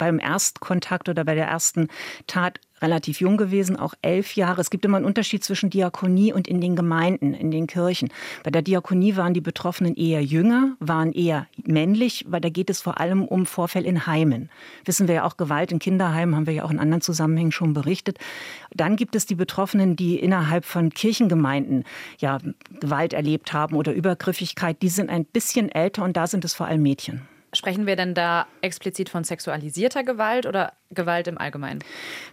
beim 0.00 0.18
Erstkontakt 0.18 1.08
oder 1.08 1.24
bei 1.24 1.34
der 1.34 1.46
ersten 1.46 1.88
Tat 2.26 2.58
relativ 2.82 3.20
jung 3.20 3.36
gewesen, 3.36 3.76
auch 3.76 3.92
elf 4.00 4.34
Jahre. 4.36 4.60
Es 4.60 4.70
gibt 4.70 4.86
immer 4.86 4.96
einen 4.96 5.06
Unterschied 5.06 5.44
zwischen 5.44 5.68
Diakonie 5.68 6.32
und 6.32 6.48
in 6.48 6.62
den 6.62 6.76
Gemeinden, 6.76 7.34
in 7.34 7.50
den 7.50 7.66
Kirchen. 7.66 8.08
Bei 8.42 8.50
der 8.50 8.62
Diakonie 8.62 9.16
waren 9.16 9.34
die 9.34 9.42
Betroffenen 9.42 9.94
eher 9.94 10.24
jünger, 10.24 10.76
waren 10.80 11.12
eher 11.12 11.46
männlich, 11.62 12.24
weil 12.28 12.40
da 12.40 12.48
geht 12.48 12.70
es 12.70 12.80
vor 12.80 12.98
allem 12.98 13.24
um 13.24 13.44
Vorfälle 13.44 13.86
in 13.86 14.06
Heimen. 14.06 14.48
Wissen 14.86 15.08
wir 15.08 15.16
ja 15.16 15.24
auch, 15.24 15.36
Gewalt 15.36 15.72
in 15.72 15.78
Kinderheimen 15.78 16.34
haben 16.34 16.46
wir 16.46 16.54
ja 16.54 16.64
auch 16.64 16.70
in 16.70 16.78
anderen 16.78 17.02
Zusammenhängen 17.02 17.52
schon 17.52 17.74
berichtet. 17.74 18.18
Dann 18.74 18.96
gibt 18.96 19.14
es 19.14 19.26
die 19.26 19.34
Betroffenen, 19.34 19.96
die 19.96 20.18
innerhalb 20.18 20.64
von 20.64 20.90
Kirchengemeinden 20.90 21.84
ja 22.18 22.38
Gewalt 22.80 23.12
erlebt 23.12 23.52
haben 23.52 23.76
oder 23.76 23.92
Übergriffigkeit. 23.92 24.80
Die 24.80 24.88
sind 24.88 25.10
ein 25.10 25.26
bisschen 25.26 25.70
älter 25.70 26.02
und 26.02 26.16
da 26.16 26.26
sind 26.26 26.46
es 26.46 26.54
vor 26.54 26.66
allem 26.66 26.82
Mädchen. 26.82 27.28
Sprechen 27.52 27.86
wir 27.86 27.96
denn 27.96 28.14
da 28.14 28.46
explizit 28.60 29.08
von 29.08 29.24
sexualisierter 29.24 30.04
Gewalt 30.04 30.46
oder 30.46 30.72
Gewalt 30.92 31.28
im 31.28 31.38
Allgemeinen? 31.38 31.84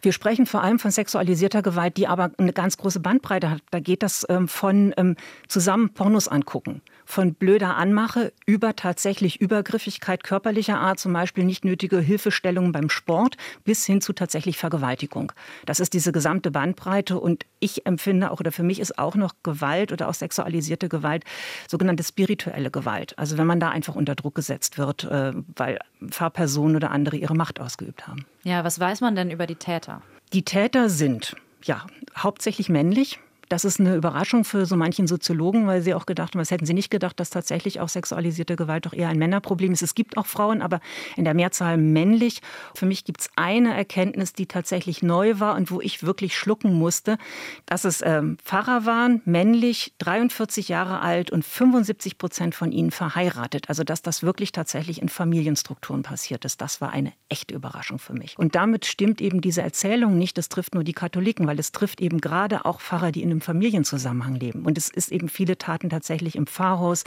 Wir 0.01 0.11
sprechen 0.11 0.45
vor 0.47 0.63
allem 0.63 0.79
von 0.79 0.89
sexualisierter 0.89 1.61
Gewalt, 1.61 1.97
die 1.97 2.07
aber 2.07 2.31
eine 2.37 2.53
ganz 2.53 2.77
große 2.77 2.99
Bandbreite 2.99 3.51
hat. 3.51 3.61
Da 3.69 3.79
geht 3.79 4.01
das 4.01 4.25
ähm, 4.29 4.47
von 4.47 4.93
ähm, 4.97 5.15
zusammen 5.47 5.89
Pornos 5.93 6.27
angucken, 6.27 6.81
von 7.05 7.35
blöder 7.35 7.77
Anmache 7.77 8.33
über 8.45 8.75
tatsächlich 8.75 9.39
Übergriffigkeit 9.39 10.23
körperlicher 10.23 10.79
Art, 10.79 10.99
zum 10.99 11.13
Beispiel 11.13 11.43
nicht 11.43 11.65
nötige 11.65 11.99
Hilfestellungen 11.99 12.71
beim 12.71 12.89
Sport, 12.89 13.37
bis 13.63 13.85
hin 13.85 14.01
zu 14.01 14.13
tatsächlich 14.13 14.57
Vergewaltigung. 14.57 15.31
Das 15.65 15.79
ist 15.79 15.93
diese 15.93 16.11
gesamte 16.11 16.49
Bandbreite 16.49 17.19
und 17.19 17.45
ich 17.59 17.85
empfinde 17.85 18.31
auch, 18.31 18.39
oder 18.39 18.51
für 18.51 18.63
mich 18.63 18.79
ist 18.79 18.97
auch 18.97 19.15
noch 19.15 19.35
Gewalt 19.43 19.91
oder 19.91 20.07
auch 20.09 20.13
sexualisierte 20.15 20.89
Gewalt 20.89 21.23
sogenannte 21.67 22.03
spirituelle 22.03 22.71
Gewalt. 22.71 23.17
Also 23.19 23.37
wenn 23.37 23.47
man 23.47 23.59
da 23.59 23.69
einfach 23.69 23.95
unter 23.95 24.15
Druck 24.15 24.33
gesetzt 24.33 24.79
wird, 24.79 25.03
äh, 25.03 25.33
weil 25.55 25.79
Pfarrpersonen 26.09 26.75
oder 26.75 26.91
andere 26.91 27.17
ihre 27.17 27.35
Macht 27.35 27.59
ausgeübt 27.59 28.07
haben. 28.07 28.25
Ja, 28.47 28.63
was 28.63 28.79
weiß 28.79 29.01
man 29.01 29.13
denn 29.13 29.29
über 29.29 29.45
die 29.45 29.57
Täter? 29.57 30.01
Die 30.31 30.45
Täter 30.45 30.87
sind 30.89 31.35
ja 31.65 31.85
hauptsächlich 32.15 32.69
männlich. 32.69 33.19
Das 33.49 33.63
ist 33.63 33.79
eine 33.79 33.95
Überraschung 33.95 34.43
für 34.43 34.65
so 34.65 34.75
manchen 34.75 35.07
Soziologen, 35.07 35.67
weil 35.67 35.81
sie 35.81 35.93
auch 35.93 36.05
gedacht 36.05 36.33
haben, 36.33 36.41
was 36.41 36.51
hätten 36.51 36.65
sie 36.65 36.73
nicht 36.73 36.89
gedacht, 36.89 37.19
dass 37.19 37.29
tatsächlich 37.29 37.79
auch 37.79 37.89
sexualisierte 37.89 38.55
Gewalt 38.55 38.85
doch 38.85 38.93
eher 38.93 39.09
ein 39.09 39.17
Männerproblem 39.17 39.71
ist. 39.71 39.81
Es 39.81 39.95
gibt 39.95 40.17
auch 40.17 40.25
Frauen, 40.25 40.61
aber 40.61 40.81
in 41.15 41.23
der 41.23 41.33
Mehrzahl 41.33 41.77
männlich. 41.77 42.41
Für 42.75 42.85
mich 42.85 43.05
gibt 43.05 43.21
es 43.21 43.29
eine 43.35 43.75
Erkenntnis, 43.75 44.33
die 44.33 44.47
tatsächlich 44.47 45.01
neu 45.01 45.39
war 45.39 45.55
und 45.55 45.71
wo 45.71 45.79
ich 45.79 46.03
wirklich 46.03 46.37
schlucken 46.37 46.73
musste, 46.73 47.17
dass 47.65 47.85
es 47.85 48.01
ähm, 48.03 48.37
Pfarrer 48.43 48.85
waren, 48.85 49.21
männlich, 49.25 49.93
43 49.99 50.67
Jahre 50.67 50.99
alt 50.99 51.31
und 51.31 51.45
75 51.45 52.17
Prozent 52.17 52.55
von 52.55 52.71
ihnen 52.71 52.91
verheiratet. 52.91 53.69
Also 53.69 53.83
dass 53.83 54.01
das 54.01 54.23
wirklich 54.23 54.51
tatsächlich 54.51 55.01
in 55.01 55.09
Familienstrukturen 55.09 56.03
passiert 56.03 56.43
ist. 56.43 56.61
Das 56.61 56.81
war 56.81 56.91
eine 56.91 57.13
echte 57.29 57.55
Überraschung 57.55 57.99
für 57.99 58.13
mich. 58.13 58.37
Und 58.37 58.55
damit 58.55 58.85
stimmt 58.85 59.21
eben 59.21 59.41
diese 59.41 59.61
Erzählung 59.61 60.17
nicht, 60.17 60.37
das 60.37 60.49
trifft 60.49 60.75
nur 60.75 60.83
die 60.83 60.93
Katholiken, 60.93 61.47
weil 61.47 61.59
es 61.59 61.71
trifft 61.71 62.01
eben 62.01 62.19
gerade 62.19 62.65
auch 62.65 62.81
Pfarrer, 62.81 63.11
die 63.11 63.21
in 63.23 63.31
einem 63.31 63.36
Familienzusammenhang 63.41 64.35
leben. 64.35 64.65
Und 64.65 64.77
es 64.77 64.89
ist 64.89 65.11
eben 65.11 65.29
viele 65.29 65.57
Taten 65.57 65.89
tatsächlich 65.89 66.35
im 66.35 66.47
Pfarrhaus, 66.47 67.03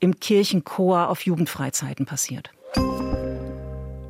im 0.00 0.18
Kirchenchor, 0.18 1.08
auf 1.08 1.22
Jugendfreizeiten 1.24 2.06
passiert. 2.06 2.50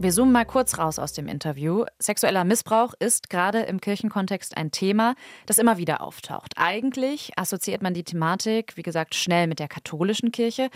Wir 0.03 0.11
zoomen 0.11 0.33
mal 0.33 0.45
kurz 0.45 0.79
raus 0.79 0.99
aus 0.99 1.13
dem 1.13 1.29
Interview. 1.29 1.85
Sexueller 2.01 2.43
Missbrauch 2.43 2.93
ist 2.99 3.31
gerade 3.31 3.61
im 3.61 3.81
Kirchenkontext 3.81 4.57
ein 4.57 4.73
Thema, 4.73 5.15
das 5.47 5.59
immer 5.59 5.79
wieder 5.79 6.01
auftaucht. 6.01 6.55
Eigentlich 6.57 7.31
assoziiert 7.37 7.83
man 7.83 7.95
die 7.95 8.03
Thematik, 8.03 8.77
wie 8.77 8.83
gesagt, 8.83 9.15
schnell 9.15 9.47
mit 9.47 9.61
der 9.61 9.69
katholischen 9.69 10.33
Kirche. 10.33 10.71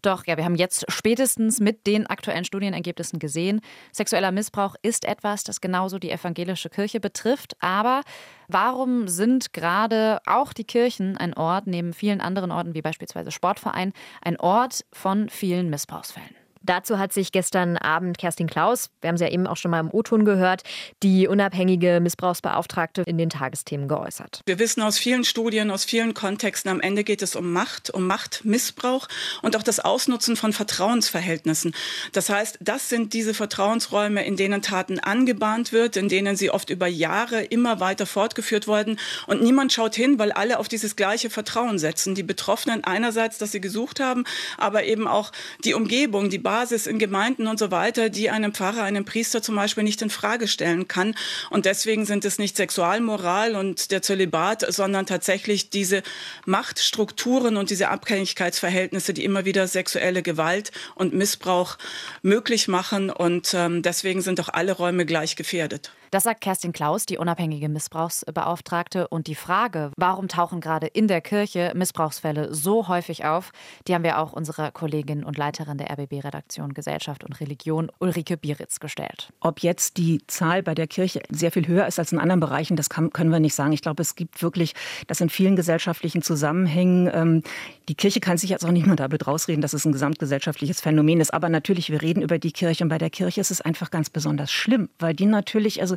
Doch 0.00 0.26
ja, 0.26 0.38
wir 0.38 0.46
haben 0.46 0.54
jetzt 0.54 0.90
spätestens 0.90 1.60
mit 1.60 1.86
den 1.86 2.06
aktuellen 2.06 2.46
Studienergebnissen 2.46 3.18
gesehen, 3.18 3.60
sexueller 3.92 4.32
Missbrauch 4.32 4.76
ist 4.80 5.04
etwas, 5.04 5.44
das 5.44 5.60
genauso 5.60 5.98
die 5.98 6.10
evangelische 6.10 6.70
Kirche 6.70 7.00
betrifft. 7.00 7.58
Aber 7.60 8.00
warum 8.48 9.08
sind 9.08 9.52
gerade 9.52 10.20
auch 10.24 10.54
die 10.54 10.64
Kirchen 10.64 11.18
ein 11.18 11.34
Ort, 11.34 11.66
neben 11.66 11.92
vielen 11.92 12.22
anderen 12.22 12.50
Orten 12.50 12.72
wie 12.72 12.80
beispielsweise 12.80 13.30
Sportverein, 13.30 13.92
ein 14.22 14.40
Ort 14.40 14.86
von 14.90 15.28
vielen 15.28 15.68
Missbrauchsfällen? 15.68 16.39
Dazu 16.62 16.98
hat 16.98 17.12
sich 17.12 17.32
gestern 17.32 17.78
Abend 17.78 18.18
Kerstin 18.18 18.46
Klaus, 18.46 18.90
wir 19.00 19.08
haben 19.08 19.16
sie 19.16 19.24
ja 19.24 19.30
eben 19.30 19.46
auch 19.46 19.56
schon 19.56 19.70
mal 19.70 19.80
im 19.80 19.88
O-Ton 19.90 20.26
gehört, 20.26 20.62
die 21.02 21.26
unabhängige 21.26 22.00
Missbrauchsbeauftragte 22.00 23.02
in 23.02 23.16
den 23.16 23.30
Tagesthemen 23.30 23.88
geäußert. 23.88 24.42
Wir 24.44 24.58
wissen 24.58 24.82
aus 24.82 24.98
vielen 24.98 25.24
Studien, 25.24 25.70
aus 25.70 25.84
vielen 25.84 26.12
Kontexten, 26.12 26.70
am 26.70 26.80
Ende 26.80 27.02
geht 27.02 27.22
es 27.22 27.34
um 27.34 27.52
Macht, 27.52 27.88
um 27.88 28.06
Machtmissbrauch 28.06 29.08
und 29.40 29.56
auch 29.56 29.62
das 29.62 29.80
Ausnutzen 29.80 30.36
von 30.36 30.52
Vertrauensverhältnissen. 30.52 31.74
Das 32.12 32.28
heißt, 32.28 32.58
das 32.60 32.90
sind 32.90 33.14
diese 33.14 33.32
Vertrauensräume, 33.32 34.24
in 34.26 34.36
denen 34.36 34.60
Taten 34.60 34.98
angebahnt 34.98 35.72
wird, 35.72 35.96
in 35.96 36.08
denen 36.08 36.36
sie 36.36 36.50
oft 36.50 36.68
über 36.68 36.86
Jahre 36.86 37.42
immer 37.42 37.80
weiter 37.80 38.04
fortgeführt 38.04 38.66
wurden 38.66 38.98
und 39.26 39.42
niemand 39.42 39.72
schaut 39.72 39.94
hin, 39.94 40.18
weil 40.18 40.30
alle 40.30 40.58
auf 40.58 40.68
dieses 40.68 40.94
gleiche 40.94 41.30
Vertrauen 41.30 41.78
setzen. 41.78 42.14
Die 42.14 42.22
Betroffenen 42.22 42.84
einerseits, 42.84 43.38
dass 43.38 43.52
sie 43.52 43.62
gesucht 43.62 43.98
haben, 43.98 44.24
aber 44.58 44.84
eben 44.84 45.08
auch 45.08 45.32
die 45.64 45.72
Umgebung, 45.72 46.28
die 46.28 46.49
Basis 46.50 46.88
in 46.88 46.98
Gemeinden 46.98 47.46
und 47.46 47.60
so 47.60 47.70
weiter, 47.70 48.08
die 48.08 48.28
einem 48.28 48.52
Pfarrer, 48.52 48.82
einem 48.82 49.04
Priester 49.04 49.40
zum 49.40 49.54
Beispiel 49.54 49.84
nicht 49.84 50.02
in 50.02 50.10
Frage 50.10 50.48
stellen 50.48 50.88
kann. 50.88 51.14
Und 51.48 51.64
deswegen 51.64 52.06
sind 52.06 52.24
es 52.24 52.40
nicht 52.40 52.56
Sexualmoral 52.56 53.54
und 53.54 53.92
der 53.92 54.02
Zölibat, 54.02 54.66
sondern 54.68 55.06
tatsächlich 55.06 55.70
diese 55.70 56.02
Machtstrukturen 56.46 57.56
und 57.56 57.70
diese 57.70 57.88
Abhängigkeitsverhältnisse, 57.90 59.14
die 59.14 59.24
immer 59.24 59.44
wieder 59.44 59.68
sexuelle 59.68 60.24
Gewalt 60.24 60.72
und 60.96 61.14
Missbrauch 61.14 61.78
möglich 62.22 62.66
machen. 62.66 63.10
Und 63.10 63.54
ähm, 63.54 63.82
deswegen 63.82 64.20
sind 64.20 64.40
auch 64.40 64.48
alle 64.48 64.72
Räume 64.72 65.06
gleich 65.06 65.36
gefährdet. 65.36 65.92
Das 66.10 66.24
sagt 66.24 66.40
Kerstin 66.40 66.72
Klaus, 66.72 67.06
die 67.06 67.18
unabhängige 67.18 67.68
Missbrauchsbeauftragte. 67.68 69.06
Und 69.06 69.28
die 69.28 69.36
Frage, 69.36 69.92
warum 69.96 70.26
tauchen 70.26 70.60
gerade 70.60 70.88
in 70.88 71.06
der 71.06 71.20
Kirche 71.20 71.72
Missbrauchsfälle 71.76 72.52
so 72.52 72.88
häufig 72.88 73.26
auf, 73.26 73.52
die 73.86 73.94
haben 73.94 74.02
wir 74.02 74.18
auch 74.18 74.32
unserer 74.32 74.72
Kollegin 74.72 75.22
und 75.22 75.38
Leiterin 75.38 75.78
der 75.78 75.88
RBB-Redaktion 75.92 76.74
Gesellschaft 76.74 77.22
und 77.22 77.38
Religion, 77.40 77.92
Ulrike 78.00 78.36
Bieritz, 78.36 78.80
gestellt. 78.80 79.32
Ob 79.38 79.60
jetzt 79.60 79.98
die 79.98 80.20
Zahl 80.26 80.64
bei 80.64 80.74
der 80.74 80.88
Kirche 80.88 81.22
sehr 81.28 81.52
viel 81.52 81.68
höher 81.68 81.86
ist 81.86 82.00
als 82.00 82.10
in 82.10 82.18
anderen 82.18 82.40
Bereichen, 82.40 82.76
das 82.76 82.90
kann, 82.90 83.12
können 83.12 83.30
wir 83.30 83.38
nicht 83.38 83.54
sagen. 83.54 83.72
Ich 83.72 83.82
glaube, 83.82 84.02
es 84.02 84.16
gibt 84.16 84.42
wirklich, 84.42 84.74
das 85.06 85.20
in 85.20 85.28
vielen 85.28 85.54
gesellschaftlichen 85.54 86.22
Zusammenhängen, 86.22 87.08
ähm, 87.12 87.42
die 87.88 87.94
Kirche 87.94 88.18
kann 88.20 88.36
sich 88.36 88.50
jetzt 88.50 88.64
auch 88.64 88.70
nicht 88.70 88.86
nur 88.86 88.96
damit 88.96 89.26
rausreden, 89.28 89.62
dass 89.62 89.74
es 89.74 89.84
ein 89.84 89.92
gesamtgesellschaftliches 89.92 90.80
Phänomen 90.80 91.20
ist. 91.20 91.32
Aber 91.32 91.48
natürlich, 91.48 91.90
wir 91.90 92.02
reden 92.02 92.22
über 92.22 92.38
die 92.38 92.52
Kirche 92.52 92.82
und 92.84 92.88
bei 92.88 92.98
der 92.98 93.10
Kirche 93.10 93.40
ist 93.40 93.50
es 93.50 93.60
einfach 93.60 93.90
ganz 93.90 94.10
besonders 94.10 94.50
schlimm, 94.50 94.88
weil 94.98 95.14
die 95.14 95.26
natürlich, 95.26 95.80
also 95.80 95.96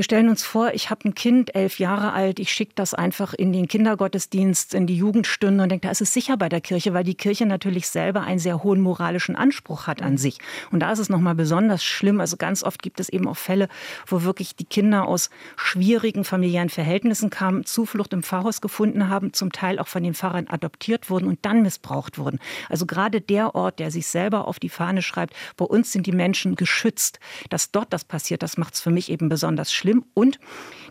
wir 0.00 0.04
stellen 0.04 0.30
uns 0.30 0.42
vor, 0.42 0.72
ich 0.72 0.88
habe 0.88 1.06
ein 1.06 1.14
Kind, 1.14 1.54
elf 1.54 1.78
Jahre 1.78 2.14
alt, 2.14 2.38
ich 2.40 2.50
schicke 2.50 2.72
das 2.74 2.94
einfach 2.94 3.34
in 3.34 3.52
den 3.52 3.68
Kindergottesdienst, 3.68 4.72
in 4.72 4.86
die 4.86 4.96
Jugendstunde 4.96 5.62
und 5.62 5.68
denke, 5.68 5.88
da 5.88 5.90
ist 5.90 6.00
es 6.00 6.14
sicher 6.14 6.38
bei 6.38 6.48
der 6.48 6.62
Kirche, 6.62 6.94
weil 6.94 7.04
die 7.04 7.14
Kirche 7.14 7.44
natürlich 7.44 7.86
selber 7.86 8.22
einen 8.22 8.38
sehr 8.38 8.62
hohen 8.62 8.80
moralischen 8.80 9.36
Anspruch 9.36 9.86
hat 9.86 10.00
an 10.00 10.16
sich. 10.16 10.38
Und 10.70 10.80
da 10.80 10.90
ist 10.90 11.00
es 11.00 11.10
nochmal 11.10 11.34
besonders 11.34 11.84
schlimm. 11.84 12.18
Also 12.18 12.38
ganz 12.38 12.62
oft 12.62 12.82
gibt 12.82 12.98
es 12.98 13.10
eben 13.10 13.28
auch 13.28 13.36
Fälle, 13.36 13.68
wo 14.06 14.22
wirklich 14.22 14.56
die 14.56 14.64
Kinder 14.64 15.06
aus 15.06 15.28
schwierigen 15.56 16.24
familiären 16.24 16.70
Verhältnissen 16.70 17.28
kamen, 17.28 17.66
Zuflucht 17.66 18.14
im 18.14 18.22
Pfarrhaus 18.22 18.62
gefunden 18.62 19.10
haben, 19.10 19.34
zum 19.34 19.52
Teil 19.52 19.78
auch 19.78 19.88
von 19.88 20.02
den 20.02 20.14
Pfarrern 20.14 20.46
adoptiert 20.48 21.10
wurden 21.10 21.28
und 21.28 21.40
dann 21.42 21.60
missbraucht 21.60 22.16
wurden. 22.16 22.38
Also 22.70 22.86
gerade 22.86 23.20
der 23.20 23.54
Ort, 23.54 23.78
der 23.78 23.90
sich 23.90 24.06
selber 24.06 24.48
auf 24.48 24.58
die 24.58 24.70
Fahne 24.70 25.02
schreibt, 25.02 25.34
bei 25.58 25.66
uns 25.66 25.92
sind 25.92 26.06
die 26.06 26.12
Menschen 26.12 26.56
geschützt. 26.56 27.20
Dass 27.50 27.70
dort 27.70 27.92
das 27.92 28.06
passiert, 28.06 28.42
das 28.42 28.56
macht 28.56 28.72
es 28.72 28.80
für 28.80 28.90
mich 28.90 29.10
eben 29.10 29.28
besonders 29.28 29.70
schlimm 29.70 29.89
schlimm. 29.90 30.04
Und 30.14 30.38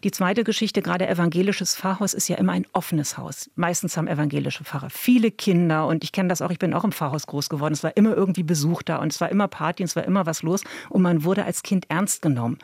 die 0.03 0.12
zweite 0.12 0.46
Geschichte, 0.46 0.82
gerade 0.82 1.08
evangelisches 1.08 1.75
Pfarrhaus 1.75 2.13
ist 2.13 2.29
ja 2.29 2.38
immer 2.38 2.53
ein 2.53 2.65
offenes 2.72 3.18
Haus. 3.18 3.50
Meistens 3.56 3.98
haben 3.98 4.08
evangelische 4.08 4.63
Pfarrer 4.63 4.89
viele 4.89 5.29
Kinder 5.29 5.88
und 5.88 6.06
ich 6.06 6.13
kenne 6.13 6.29
das 6.29 6.41
auch, 6.41 6.51
ich 6.51 6.60
bin 6.60 6.74
auch 6.74 6.86
im 6.86 6.94
Pfarrhaus 6.94 7.27
groß 7.27 7.50
geworden. 7.50 7.74
Es 7.74 7.84
war 7.84 7.98
immer 7.98 8.15
irgendwie 8.15 8.44
Besuch 8.44 8.82
da 8.82 8.98
und 8.98 9.12
es 9.12 9.20
war 9.20 9.29
immer 9.29 9.50
Party 9.50 9.84
und 9.84 9.88
es 9.88 9.96
war 9.98 10.06
immer 10.06 10.25
was 10.25 10.41
los 10.41 10.63
und 10.89 11.01
man 11.01 11.25
wurde 11.25 11.44
als 11.44 11.63
Kind 11.63 11.86
ernst 11.89 12.22
genommen. 12.22 12.60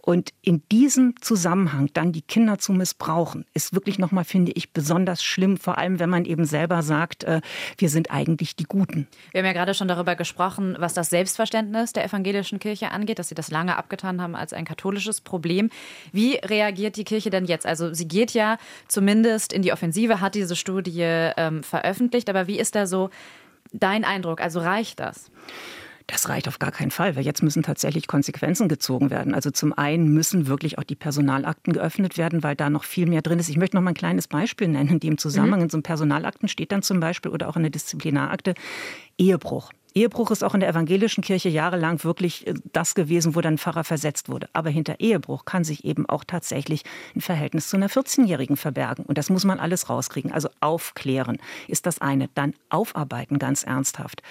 Und 0.00 0.32
in 0.40 0.62
diesem 0.72 1.14
Zusammenhang 1.20 1.90
dann 1.92 2.12
die 2.12 2.22
Kinder 2.22 2.58
zu 2.58 2.72
missbrauchen, 2.72 3.44
ist 3.52 3.74
wirklich 3.74 3.98
nochmal, 3.98 4.24
finde 4.24 4.52
ich, 4.52 4.72
besonders 4.72 5.22
schlimm, 5.22 5.58
vor 5.58 5.76
allem 5.76 5.98
wenn 5.98 6.08
man 6.08 6.24
eben 6.24 6.46
selber 6.46 6.82
sagt, 6.82 7.24
äh, 7.24 7.42
wir 7.76 7.90
sind 7.90 8.10
eigentlich 8.10 8.56
die 8.56 8.64
Guten. 8.64 9.08
Wir 9.32 9.40
haben 9.40 9.46
ja 9.46 9.52
gerade 9.52 9.74
schon 9.74 9.88
darüber 9.88 10.16
gesprochen, 10.16 10.74
was 10.78 10.94
das 10.94 11.10
Selbstverständnis 11.10 11.92
der 11.92 12.04
evangelischen 12.06 12.58
Kirche 12.58 12.92
angeht, 12.92 13.18
dass 13.18 13.28
sie 13.28 13.34
das 13.34 13.50
lange 13.50 13.76
abgetan 13.76 14.22
haben 14.22 14.34
als 14.34 14.54
ein 14.54 14.64
katholisches 14.64 15.20
Problem. 15.20 15.67
Wie 16.12 16.36
reagiert 16.36 16.96
die 16.96 17.04
Kirche 17.04 17.30
denn 17.30 17.44
jetzt? 17.44 17.66
Also 17.66 17.92
sie 17.94 18.08
geht 18.08 18.32
ja 18.32 18.58
zumindest 18.88 19.52
in 19.52 19.62
die 19.62 19.72
Offensive, 19.72 20.20
hat 20.20 20.34
diese 20.34 20.56
Studie 20.56 21.02
ähm, 21.02 21.62
veröffentlicht, 21.62 22.28
aber 22.30 22.46
wie 22.46 22.58
ist 22.58 22.74
da 22.74 22.86
so 22.86 23.10
dein 23.72 24.04
Eindruck? 24.04 24.40
Also 24.40 24.60
reicht 24.60 25.00
das? 25.00 25.30
Das 26.08 26.30
reicht 26.30 26.48
auf 26.48 26.58
gar 26.58 26.72
keinen 26.72 26.90
Fall, 26.90 27.16
weil 27.16 27.24
jetzt 27.24 27.42
müssen 27.42 27.62
tatsächlich 27.62 28.06
Konsequenzen 28.06 28.66
gezogen 28.68 29.10
werden. 29.10 29.34
Also 29.34 29.50
zum 29.50 29.74
einen 29.74 30.08
müssen 30.08 30.46
wirklich 30.46 30.78
auch 30.78 30.84
die 30.84 30.94
Personalakten 30.94 31.74
geöffnet 31.74 32.16
werden, 32.16 32.42
weil 32.42 32.56
da 32.56 32.70
noch 32.70 32.84
viel 32.84 33.06
mehr 33.06 33.20
drin 33.20 33.38
ist. 33.38 33.50
Ich 33.50 33.58
möchte 33.58 33.76
noch 33.76 33.82
mal 33.82 33.90
ein 33.90 33.94
kleines 33.94 34.26
Beispiel 34.26 34.68
nennen, 34.68 34.88
in 34.88 35.00
dem 35.00 35.18
Zusammenhang 35.18 35.60
mhm. 35.60 35.64
in 35.64 35.70
so 35.70 35.76
einem 35.76 35.82
Personalakten 35.82 36.48
steht 36.48 36.72
dann 36.72 36.80
zum 36.80 36.98
Beispiel 36.98 37.30
oder 37.30 37.46
auch 37.46 37.56
in 37.56 37.62
der 37.62 37.70
Disziplinarakte 37.70 38.54
Ehebruch. 39.18 39.70
Ehebruch 39.98 40.30
ist 40.30 40.44
auch 40.44 40.54
in 40.54 40.60
der 40.60 40.68
evangelischen 40.68 41.22
Kirche 41.22 41.48
jahrelang 41.48 42.04
wirklich 42.04 42.46
äh, 42.46 42.54
das 42.72 42.94
gewesen, 42.94 43.34
wo 43.34 43.40
dann 43.40 43.58
Pfarrer 43.58 43.84
versetzt 43.84 44.28
wurde. 44.28 44.48
Aber 44.52 44.70
hinter 44.70 45.00
Ehebruch 45.00 45.44
kann 45.44 45.64
sich 45.64 45.84
eben 45.84 46.08
auch 46.08 46.24
tatsächlich 46.24 46.84
ein 47.16 47.20
Verhältnis 47.20 47.68
zu 47.68 47.76
einer 47.76 47.88
14-Jährigen 47.88 48.56
verbergen. 48.56 49.04
Und 49.04 49.18
das 49.18 49.30
muss 49.30 49.44
man 49.44 49.58
alles 49.58 49.88
rauskriegen. 49.88 50.32
Also 50.32 50.48
aufklären 50.60 51.38
ist 51.66 51.86
das 51.86 52.00
eine. 52.00 52.28
Dann 52.34 52.54
aufarbeiten 52.70 53.38
ganz 53.38 53.64
ernsthaft. 53.64 54.22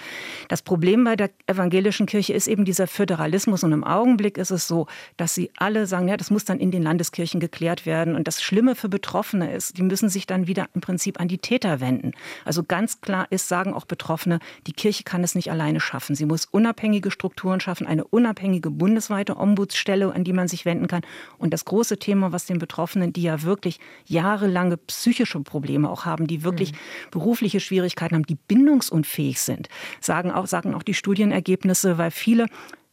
Das 0.47 0.61
Problem 0.61 1.03
bei 1.03 1.15
der 1.15 1.31
evangelischen 1.47 2.05
Kirche 2.05 2.33
ist 2.33 2.47
eben 2.47 2.63
dieser 2.63 2.87
Föderalismus. 2.87 3.63
Und 3.63 3.73
im 3.73 3.83
Augenblick 3.83 4.37
ist 4.37 4.51
es 4.51 4.67
so, 4.67 4.87
dass 5.17 5.35
sie 5.35 5.51
alle 5.57 5.85
sagen, 5.85 6.07
ja, 6.07 6.15
das 6.15 6.31
muss 6.31 6.45
dann 6.45 6.59
in 6.59 6.71
den 6.71 6.83
Landeskirchen 6.83 7.39
geklärt 7.39 7.85
werden. 7.85 8.15
Und 8.15 8.27
das 8.27 8.41
Schlimme 8.41 8.75
für 8.75 8.89
Betroffene 8.89 9.51
ist, 9.51 9.77
die 9.77 9.83
müssen 9.83 10.09
sich 10.09 10.27
dann 10.27 10.47
wieder 10.47 10.67
im 10.73 10.81
Prinzip 10.81 11.19
an 11.19 11.27
die 11.27 11.39
Täter 11.39 11.81
wenden. 11.81 12.13
Also 12.45 12.63
ganz 12.63 13.01
klar 13.01 13.27
ist, 13.31 13.47
sagen 13.47 13.73
auch 13.73 13.85
Betroffene, 13.85 14.39
die 14.65 14.73
Kirche 14.73 15.03
kann 15.03 15.23
es 15.23 15.35
nicht 15.35 15.51
alleine 15.57 15.79
schaffen. 15.79 16.15
Sie 16.15 16.25
muss 16.25 16.45
unabhängige 16.45 17.09
Strukturen 17.09 17.59
schaffen, 17.59 17.87
eine 17.87 18.05
unabhängige 18.05 18.69
bundesweite 18.69 19.37
Ombudsstelle, 19.37 20.13
an 20.13 20.23
die 20.23 20.33
man 20.33 20.47
sich 20.47 20.65
wenden 20.65 20.87
kann. 20.87 21.01
Und 21.39 21.51
das 21.53 21.65
große 21.65 21.97
Thema, 21.97 22.31
was 22.31 22.45
den 22.45 22.59
Betroffenen, 22.59 23.11
die 23.11 23.23
ja 23.23 23.41
wirklich 23.41 23.79
jahrelange 24.05 24.77
psychische 24.77 25.39
Probleme 25.39 25.89
auch 25.89 26.05
haben, 26.05 26.27
die 26.27 26.43
wirklich 26.43 26.73
mhm. 26.73 26.77
berufliche 27.11 27.59
Schwierigkeiten 27.59 28.15
haben, 28.15 28.25
die 28.25 28.37
bindungsunfähig 28.47 29.41
sind, 29.41 29.67
sagen 29.99 30.31
auch, 30.31 30.45
sagen 30.45 30.75
auch 30.75 30.83
die 30.83 30.93
Studienergebnisse, 30.93 31.97
weil 31.97 32.11
viele 32.11 32.45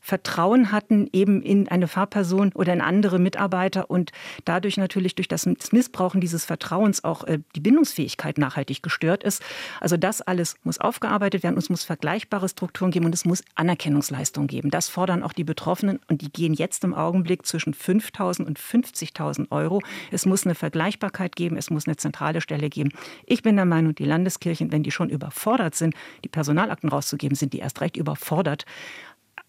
Vertrauen 0.04 0.70
hatten 0.70 1.08
eben 1.14 1.40
in 1.40 1.66
eine 1.66 1.88
Fahrperson 1.88 2.52
oder 2.52 2.74
in 2.74 2.82
andere 2.82 3.18
Mitarbeiter 3.18 3.88
und 3.88 4.12
dadurch 4.44 4.76
natürlich 4.76 5.14
durch 5.14 5.28
das 5.28 5.46
Missbrauchen 5.72 6.20
dieses 6.20 6.44
Vertrauens 6.44 7.04
auch 7.04 7.24
äh, 7.24 7.38
die 7.56 7.60
Bindungsfähigkeit 7.60 8.36
nachhaltig 8.36 8.82
gestört 8.82 9.24
ist. 9.24 9.42
Also 9.80 9.96
das 9.96 10.20
alles 10.20 10.56
muss 10.62 10.78
aufgearbeitet 10.78 11.42
werden, 11.42 11.56
es 11.56 11.70
muss 11.70 11.84
vergleichbare 11.84 12.50
Strukturen 12.50 12.90
geben 12.90 13.06
und 13.06 13.14
es 13.14 13.24
muss 13.24 13.42
Anerkennungsleistungen 13.54 14.46
geben. 14.46 14.68
Das 14.68 14.90
fordern 14.90 15.22
auch 15.22 15.32
die 15.32 15.42
Betroffenen 15.42 16.00
und 16.06 16.20
die 16.20 16.30
gehen 16.30 16.52
jetzt 16.52 16.84
im 16.84 16.92
Augenblick 16.92 17.46
zwischen 17.46 17.72
5.000 17.72 18.44
und 18.44 18.58
50.000 18.58 19.50
Euro. 19.52 19.80
Es 20.10 20.26
muss 20.26 20.44
eine 20.44 20.54
Vergleichbarkeit 20.54 21.34
geben, 21.34 21.56
es 21.56 21.70
muss 21.70 21.86
eine 21.86 21.96
zentrale 21.96 22.42
Stelle 22.42 22.68
geben. 22.68 22.90
Ich 23.24 23.42
bin 23.42 23.56
der 23.56 23.64
Meinung, 23.64 23.94
die 23.94 24.04
Landeskirchen, 24.04 24.70
wenn 24.70 24.82
die 24.82 24.90
schon 24.90 25.08
überfordert 25.08 25.74
sind, 25.74 25.94
die 26.24 26.28
Personalakten 26.28 26.90
rauszugeben, 26.90 27.36
sind 27.36 27.54
die 27.54 27.60
erst 27.60 27.80
recht 27.80 27.96
überfordert. 27.96 28.66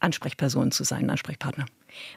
Ansprechperson 0.05 0.71
zu 0.71 0.83
sein, 0.83 1.09
Ansprechpartner. 1.09 1.65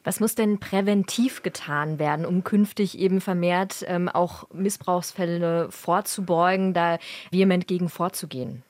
Was 0.04 0.20
muss 0.20 0.34
denn 0.34 0.58
präventiv 0.58 1.42
getan 1.42 1.98
werden, 1.98 2.26
um 2.26 2.44
künftig 2.44 2.98
eben 2.98 3.20
vermehrt 3.20 3.84
ähm, 3.86 4.08
auch 4.08 4.48
Missbrauchsfälle 4.52 5.70
vorzubeugen, 5.70 6.74
da 6.74 6.98
vehement 7.30 7.66
gegen 7.66 7.88
vorzugehen? 7.88 8.62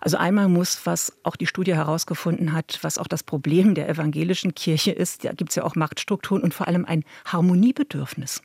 Also 0.00 0.16
einmal 0.16 0.48
muss, 0.48 0.84
was 0.84 1.16
auch 1.22 1.36
die 1.36 1.46
Studie 1.46 1.74
herausgefunden 1.74 2.52
hat, 2.52 2.78
was 2.82 2.98
auch 2.98 3.08
das 3.08 3.22
Problem 3.22 3.74
der 3.74 3.88
evangelischen 3.88 4.54
Kirche 4.54 4.92
ist, 4.92 5.24
da 5.24 5.32
gibt 5.32 5.50
es 5.50 5.56
ja 5.56 5.64
auch 5.64 5.74
Machtstrukturen 5.74 6.42
und 6.42 6.54
vor 6.54 6.68
allem 6.68 6.84
ein 6.84 7.04
Harmoniebedürfnis. 7.24 8.42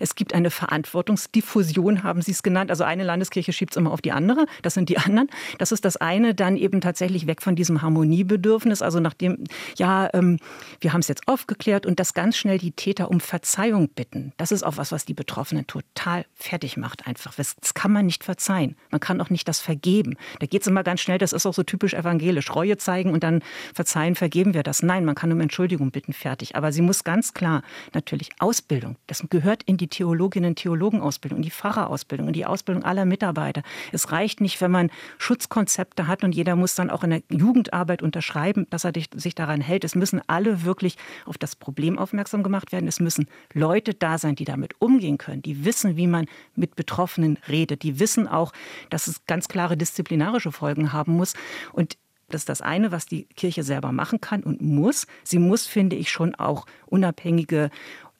Es 0.00 0.14
gibt 0.14 0.34
eine 0.34 0.50
Verantwortungsdiffusion, 0.50 2.02
haben 2.02 2.22
Sie 2.22 2.32
es 2.32 2.42
genannt. 2.42 2.70
Also 2.70 2.84
eine 2.84 3.04
Landeskirche 3.04 3.52
schiebt 3.52 3.72
es 3.72 3.76
immer 3.76 3.92
auf 3.92 4.02
die 4.02 4.12
andere. 4.12 4.46
Das 4.62 4.74
sind 4.74 4.88
die 4.88 4.98
anderen. 4.98 5.28
Das 5.58 5.72
ist 5.72 5.84
das 5.84 5.96
eine. 5.96 6.34
Dann 6.34 6.56
eben 6.56 6.80
tatsächlich 6.80 7.26
weg 7.26 7.42
von 7.42 7.56
diesem 7.56 7.82
Harmoniebedürfnis. 7.82 8.82
Also 8.82 9.00
nachdem, 9.00 9.44
ja, 9.76 10.10
ähm, 10.12 10.38
wir 10.80 10.92
haben 10.92 11.00
es 11.00 11.08
jetzt 11.08 11.28
aufgeklärt 11.28 11.86
und 11.86 12.00
das 12.00 12.14
ganz 12.14 12.36
schnell 12.36 12.58
die 12.58 12.72
Täter 12.72 13.10
um 13.10 13.20
Verzeihung 13.20 13.88
bitten. 13.88 14.32
Das 14.36 14.52
ist 14.52 14.62
auch 14.62 14.76
was, 14.76 14.92
was 14.92 15.04
die 15.04 15.14
Betroffenen 15.14 15.66
total 15.66 16.24
fertig 16.34 16.76
macht 16.76 17.06
einfach. 17.06 17.34
Das, 17.34 17.56
kann 17.74 17.92
man 17.92 18.06
nicht 18.06 18.24
verzeihen. 18.24 18.76
Man 18.90 19.00
kann 19.00 19.20
auch 19.20 19.28
nicht 19.28 19.46
das 19.48 19.60
vergeben. 19.60 20.16
Da 20.40 20.46
geht 20.46 20.62
es 20.62 20.66
immer 20.66 20.82
ganz 20.82 21.00
schnell. 21.00 21.18
Das 21.18 21.32
ist 21.32 21.46
auch 21.46 21.52
so 21.52 21.62
typisch 21.62 21.94
evangelisch. 21.94 22.54
Reue 22.54 22.76
zeigen 22.78 23.12
und 23.12 23.22
dann 23.22 23.42
verzeihen, 23.74 24.14
vergeben 24.14 24.54
wir 24.54 24.62
das. 24.62 24.82
Nein, 24.82 25.04
man 25.04 25.14
kann 25.14 25.32
um 25.32 25.40
Entschuldigung 25.40 25.90
bitten, 25.90 26.12
fertig. 26.12 26.56
Aber 26.56 26.72
sie 26.72 26.82
muss 26.82 27.04
ganz 27.04 27.34
klar 27.34 27.62
natürlich 27.92 28.30
Ausbildung. 28.38 28.96
Das 29.06 29.24
gehört 29.28 29.62
in 29.66 29.76
die 29.76 29.88
Theologinnen, 29.88 30.54
Theologenausbildung, 30.54 31.38
in 31.38 31.42
die 31.42 31.50
Pfarrerausbildung, 31.50 32.28
in 32.28 32.32
die 32.32 32.46
Ausbildung 32.46 32.84
aller 32.84 33.04
Mitarbeiter. 33.04 33.62
Es 33.92 34.12
reicht 34.12 34.40
nicht, 34.40 34.60
wenn 34.60 34.70
man 34.70 34.90
Schutzkonzepte 35.18 36.06
hat 36.06 36.24
und 36.24 36.34
jeder 36.34 36.56
muss 36.56 36.74
dann 36.74 36.88
auch 36.88 37.04
in 37.04 37.10
der 37.10 37.22
Jugendarbeit 37.30 38.02
unterschreiben, 38.02 38.66
dass 38.70 38.84
er 38.84 38.92
sich 39.14 39.34
daran 39.34 39.60
hält. 39.60 39.84
Es 39.84 39.94
müssen 39.94 40.22
alle 40.28 40.64
wirklich 40.64 40.96
auf 41.26 41.36
das 41.36 41.56
Problem 41.56 41.98
aufmerksam 41.98 42.42
gemacht 42.42 42.72
werden. 42.72 42.88
Es 42.88 43.00
müssen 43.00 43.26
Leute 43.52 43.92
da 43.92 44.18
sein, 44.18 44.36
die 44.36 44.44
damit 44.44 44.80
umgehen 44.80 45.18
können, 45.18 45.42
die 45.42 45.64
wissen, 45.64 45.96
wie 45.96 46.06
man 46.06 46.26
mit 46.54 46.76
Betroffenen 46.76 47.38
redet, 47.48 47.82
die 47.82 47.98
wissen 47.98 48.28
auch, 48.28 48.52
dass 48.90 49.08
es 49.08 49.26
ganz 49.26 49.48
klare 49.48 49.76
disziplinarische 49.76 50.52
Folgen 50.52 50.92
haben 50.92 51.12
muss. 51.12 51.34
Und 51.72 51.98
das 52.28 52.42
ist 52.42 52.48
das 52.48 52.60
eine, 52.60 52.90
was 52.90 53.06
die 53.06 53.24
Kirche 53.36 53.62
selber 53.62 53.92
machen 53.92 54.20
kann 54.20 54.42
und 54.42 54.60
muss. 54.60 55.06
Sie 55.22 55.38
muss, 55.38 55.66
finde 55.66 55.94
ich, 55.94 56.10
schon 56.10 56.34
auch 56.34 56.66
unabhängige 56.86 57.70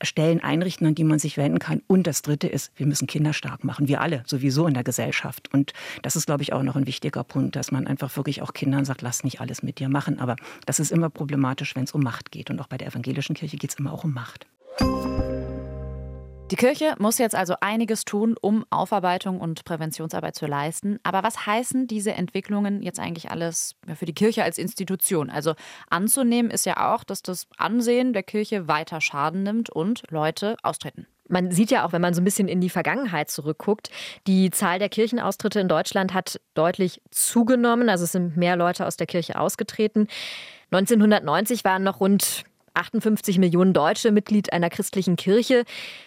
Stellen 0.03 0.43
einrichten, 0.43 0.87
an 0.87 0.95
die 0.95 1.05
man 1.05 1.19
sich 1.19 1.37
wenden 1.37 1.59
kann. 1.59 1.83
Und 1.87 2.07
das 2.07 2.23
Dritte 2.23 2.49
ist, 2.49 2.73
wir 2.77 2.87
müssen 2.87 3.07
Kinder 3.07 3.33
stark 3.33 3.65
machen. 3.65 3.89
Wir 3.89 4.01
alle 4.01 4.23
sowieso 4.27 4.67
in 4.67 4.75
der 4.75 4.85
Gesellschaft. 4.85 5.53
Und 5.53 5.73
das 6.03 6.17
ist, 6.17 6.27
glaube 6.27 6.43
ich, 6.43 6.53
auch 6.53 6.63
noch 6.63 6.77
ein 6.77 6.87
wichtiger 6.87 7.25
Punkt, 7.25 7.57
dass 7.57 7.73
man 7.73 7.87
einfach 7.87 8.17
wirklich 8.17 8.43
auch 8.43 8.53
Kindern 8.53 8.85
sagt, 8.85 9.03
lass 9.03 9.25
nicht 9.25 9.41
alles 9.41 9.63
mit 9.63 9.79
dir 9.79 9.89
machen. 9.89 10.19
Aber 10.19 10.37
das 10.67 10.79
ist 10.79 10.93
immer 10.93 11.11
problematisch, 11.11 11.75
wenn 11.77 11.85
es 11.85 11.93
um 11.93 12.03
Macht 12.03 12.31
geht. 12.31 12.51
Und 12.51 12.61
auch 12.61 12.69
bei 12.69 12.79
der 12.79 12.89
evangelischen 12.89 13.35
Kirche 13.35 13.57
geht 13.57 13.71
es 13.71 13.77
immer 13.77 13.93
auch 13.93 14.05
um 14.05 14.13
Macht. 14.13 14.47
Die 16.53 16.57
Kirche 16.57 16.95
muss 17.01 17.19
jetzt 17.19 17.35
also 17.35 17.55
einiges 17.61 18.05
tun, 18.05 18.37
um 18.41 18.65
Aufarbeitung 18.71 19.41
und 19.41 19.65
Präventionsarbeit 19.65 20.37
zu 20.37 20.47
leisten. 20.47 21.01
Aber 21.03 21.25
was 21.25 21.45
heißen 21.45 21.89
diese 21.89 22.13
Entwicklungen 22.13 22.83
jetzt 22.83 23.01
eigentlich 23.01 23.33
alles 23.33 23.75
für 23.97 24.07
die 24.07 24.15
Kirche 24.15 24.45
als 24.45 24.57
Institution? 24.57 25.29
Also 25.29 25.55
anzunehmen 25.91 26.53
ist 26.53 26.65
ja 26.65 26.95
auch, 26.95 27.03
dass 27.03 27.23
das 27.23 27.49
Ansehen 27.59 28.13
der 28.13 28.23
Kirche 28.23 28.69
weiter 28.69 29.01
Schaden 29.01 29.43
nimmt 29.43 29.71
und 29.71 30.05
Leute 30.11 30.57
austreten. 30.63 31.09
Man 31.29 31.51
sieht 31.51 31.73
ja 31.73 31.85
auch, 31.85 31.93
wenn 31.93 32.01
man 32.01 32.15
so 32.15 32.21
ein 32.21 32.25
bisschen 32.25 32.47
in 32.47 32.61
die 32.61 32.71
Vergangenheit 32.71 33.29
zurückguckt, 33.29 33.91
die 34.29 34.51
Zahl 34.51 34.79
der 34.79 34.89
Kirchenaustritte 34.89 35.59
in 35.59 35.67
Deutschland 35.67 36.15
hat 36.15 36.41
deutlich 36.55 37.03
zugenommen. 37.11 37.89
Also 37.89 38.05
es 38.05 38.13
sind 38.13 38.37
mehr 38.37 38.55
Leute 38.55 38.87
aus 38.87 38.97
der 38.97 39.09
Kirche 39.09 39.41
ausgetreten. 39.41 40.07
1990 40.71 41.65
waren 41.65 41.83
noch 41.83 41.99
rund 41.99 42.45
58 42.77 43.39
Millionen 43.39 43.73
Deutsche 43.73 44.13
Mitglied 44.13 44.53
einer 44.53 44.71
christlichen 44.71 45.17
Kirche. 45.17 45.65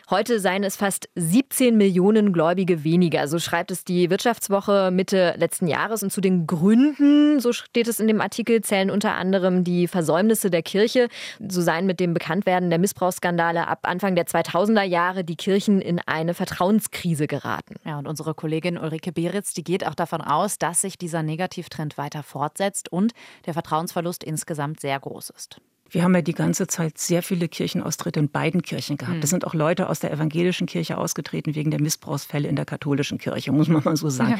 Heute 0.09 0.39
seien 0.39 0.63
es 0.63 0.75
fast 0.75 1.09
17 1.15 1.75
Millionen 1.75 2.31
Gläubige 2.31 2.83
weniger. 2.83 3.27
So 3.27 3.39
schreibt 3.39 3.71
es 3.71 3.83
die 3.83 4.09
Wirtschaftswoche 4.09 4.91
Mitte 4.91 5.35
letzten 5.37 5.67
Jahres. 5.67 6.03
Und 6.03 6.11
zu 6.11 6.21
den 6.21 6.47
Gründen, 6.47 7.39
so 7.39 7.53
steht 7.53 7.87
es 7.87 7.99
in 7.99 8.07
dem 8.07 8.21
Artikel, 8.21 8.61
zählen 8.61 8.91
unter 8.91 9.15
anderem 9.15 9.63
die 9.63 9.87
Versäumnisse 9.87 10.49
der 10.49 10.61
Kirche. 10.61 11.09
So 11.47 11.61
seien 11.61 11.85
mit 11.85 11.99
dem 11.99 12.13
Bekanntwerden 12.13 12.69
der 12.69 12.79
Missbrauchsskandale 12.79 13.67
ab 13.67 13.79
Anfang 13.83 14.15
der 14.15 14.25
2000er 14.25 14.83
Jahre 14.83 15.23
die 15.23 15.35
Kirchen 15.35 15.81
in 15.81 15.99
eine 16.05 16.33
Vertrauenskrise 16.33 17.27
geraten. 17.27 17.75
Ja, 17.85 17.97
und 17.97 18.07
unsere 18.07 18.33
Kollegin 18.33 18.77
Ulrike 18.77 19.11
Beritz, 19.11 19.53
die 19.53 19.63
geht 19.63 19.85
auch 19.85 19.95
davon 19.95 20.21
aus, 20.21 20.57
dass 20.57 20.81
sich 20.81 20.97
dieser 20.97 21.23
Negativtrend 21.23 21.97
weiter 21.97 22.23
fortsetzt 22.23 22.91
und 22.91 23.13
der 23.45 23.53
Vertrauensverlust 23.53 24.23
insgesamt 24.23 24.79
sehr 24.79 24.99
groß 24.99 25.31
ist. 25.31 25.59
Wir 25.89 26.03
haben 26.03 26.13
ja 26.15 26.21
die 26.21 26.33
ganze 26.33 26.67
Zeit 26.67 26.97
sehr 26.97 27.23
viele 27.23 27.47
Kirchenaustritte 27.47 28.19
in 28.19 28.29
beiden 28.29 28.61
Kirchen 28.61 28.97
gehabt. 28.97 29.15
Hm. 29.15 29.21
Das 29.21 29.29
sind 29.29 29.45
auch 29.45 29.53
Leute 29.53 29.89
aus 29.89 29.99
der 29.99 30.11
evangelischen 30.11 30.67
Kirche 30.67 30.97
ausgetreten 30.97 31.55
wegen 31.55 31.71
der 31.71 31.81
Missbrauchsfälle 31.81 32.47
in 32.47 32.55
der 32.55 32.65
katholischen 32.65 33.17
Kirche, 33.17 33.51
muss 33.51 33.67
man 33.67 33.83
mal 33.83 33.97
so 33.97 34.09
sagen. 34.09 34.31
Ja. 34.31 34.39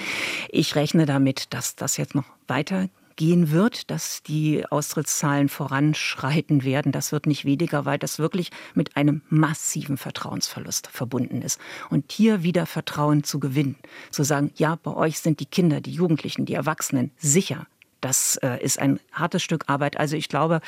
Ich 0.50 0.76
rechne 0.76 1.06
damit, 1.06 1.54
dass 1.54 1.76
das 1.76 1.98
jetzt 1.98 2.16
noch 2.16 2.26
weitergehen 2.48 3.52
wird, 3.52 3.90
dass 3.90 4.22
die 4.24 4.66
Austrittszahlen 4.70 5.50
voranschreiten 5.50 6.64
werden. 6.64 6.92
Das 6.92 7.12
wird 7.12 7.26
nicht 7.26 7.46
weniger, 7.46 7.86
weil 7.86 7.98
das 7.98 8.20
wirklich 8.20 8.52
mit 8.76 8.96
einem 8.96 9.22
massiven 9.30 9.98
Vertrauensverlust 9.98 10.88
verbunden 10.88 11.42
ist. 11.42 11.60
Und 11.90 12.12
hier 12.12 12.44
wieder 12.44 12.66
Vertrauen 12.66 13.24
zu 13.24 13.40
gewinnen, 13.40 13.76
zu 14.12 14.24
sagen, 14.24 14.52
ja, 14.56 14.76
bei 14.76 14.94
euch 14.94 15.20
sind 15.20 15.40
die 15.40 15.46
Kinder, 15.46 15.82
die 15.82 15.92
Jugendlichen, 15.92 16.46
die 16.46 16.54
Erwachsenen 16.54 17.12
sicher, 17.18 17.66
das 18.02 18.38
äh, 18.38 18.62
ist 18.64 18.80
ein 18.80 19.00
hartes 19.12 19.44
Stück 19.44 19.66
Arbeit. 19.68 20.00
Also 20.00 20.16
ich 20.16 20.30
glaube, 20.30 20.62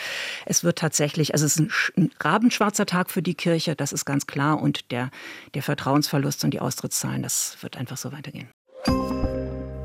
es 0.45 0.63
wird 0.63 0.77
tatsächlich, 0.77 1.33
also 1.33 1.45
es 1.45 1.57
ist 1.57 1.59
ein, 1.59 1.71
ein 2.03 2.11
rabenschwarzer 2.19 2.85
Tag 2.85 3.09
für 3.09 3.21
die 3.21 3.35
Kirche, 3.35 3.75
das 3.75 3.93
ist 3.93 4.05
ganz 4.05 4.27
klar. 4.27 4.61
Und 4.61 4.91
der, 4.91 5.09
der 5.53 5.63
Vertrauensverlust 5.63 6.43
und 6.43 6.51
die 6.51 6.59
Austrittszahlen, 6.59 7.23
das 7.23 7.57
wird 7.61 7.77
einfach 7.77 7.97
so 7.97 8.11
weitergehen. 8.11 8.49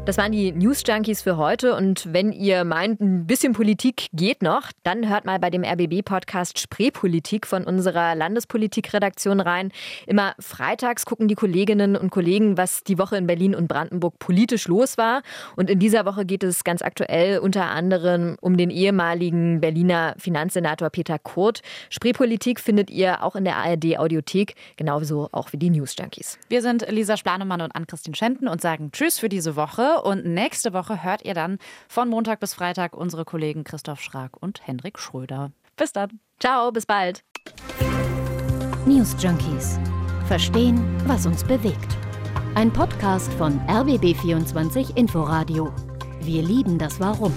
Das 0.06 0.18
waren 0.18 0.30
die 0.30 0.52
News 0.52 0.84
Junkies 0.86 1.22
für 1.22 1.36
heute. 1.36 1.74
Und 1.74 2.12
wenn 2.12 2.30
ihr 2.30 2.62
meint, 2.62 3.00
ein 3.00 3.26
bisschen 3.26 3.54
Politik 3.54 4.06
geht 4.12 4.40
noch, 4.40 4.70
dann 4.84 5.08
hört 5.08 5.24
mal 5.24 5.40
bei 5.40 5.50
dem 5.50 5.64
RBB-Podcast 5.64 6.60
Spreepolitik 6.60 7.44
von 7.44 7.64
unserer 7.64 8.14
Landespolitikredaktion 8.14 9.40
rein. 9.40 9.72
Immer 10.06 10.36
freitags 10.38 11.06
gucken 11.06 11.26
die 11.26 11.34
Kolleginnen 11.34 11.96
und 11.96 12.10
Kollegen, 12.10 12.56
was 12.56 12.84
die 12.84 12.98
Woche 12.98 13.16
in 13.16 13.26
Berlin 13.26 13.52
und 13.56 13.66
Brandenburg 13.66 14.20
politisch 14.20 14.68
los 14.68 14.96
war. 14.96 15.22
Und 15.56 15.70
in 15.70 15.80
dieser 15.80 16.06
Woche 16.06 16.24
geht 16.24 16.44
es 16.44 16.62
ganz 16.62 16.82
aktuell 16.82 17.40
unter 17.40 17.64
anderem 17.64 18.36
um 18.40 18.56
den 18.56 18.70
ehemaligen 18.70 19.60
Berliner 19.60 20.14
Finanzsenator 20.18 20.88
Peter 20.90 21.18
Kurt. 21.18 21.62
Spreepolitik 21.90 22.60
findet 22.60 22.90
ihr 22.90 23.24
auch 23.24 23.34
in 23.34 23.42
der 23.42 23.56
ARD-Audiothek, 23.56 24.54
genauso 24.76 25.28
auch 25.32 25.52
wie 25.52 25.56
die 25.56 25.70
News 25.70 25.96
Junkies. 25.98 26.38
Wir 26.48 26.62
sind 26.62 26.86
Lisa 26.88 27.16
Splanemann 27.16 27.60
und 27.60 27.74
Ann-Christine 27.74 28.14
Schenten 28.14 28.46
und 28.46 28.60
sagen 28.60 28.92
Tschüss 28.92 29.18
für 29.18 29.28
diese 29.28 29.56
Woche. 29.56 29.95
Und 30.02 30.24
nächste 30.24 30.72
Woche 30.72 31.02
hört 31.02 31.24
ihr 31.24 31.34
dann 31.34 31.58
von 31.88 32.08
Montag 32.08 32.40
bis 32.40 32.54
Freitag 32.54 32.96
unsere 32.96 33.24
Kollegen 33.24 33.64
Christoph 33.64 34.00
Schrag 34.00 34.36
und 34.40 34.66
Hendrik 34.66 34.98
Schröder. 34.98 35.52
Bis 35.76 35.92
dann. 35.92 36.20
Ciao, 36.40 36.70
bis 36.72 36.86
bald. 36.86 37.22
News 38.86 39.16
Junkies. 39.18 39.78
Verstehen, 40.26 40.84
was 41.06 41.26
uns 41.26 41.44
bewegt. 41.44 41.96
Ein 42.54 42.72
Podcast 42.72 43.32
von 43.34 43.60
RBB24 43.66 44.96
Inforadio. 44.96 45.72
Wir 46.20 46.42
lieben 46.42 46.78
das 46.78 46.98
Warum. 46.98 47.32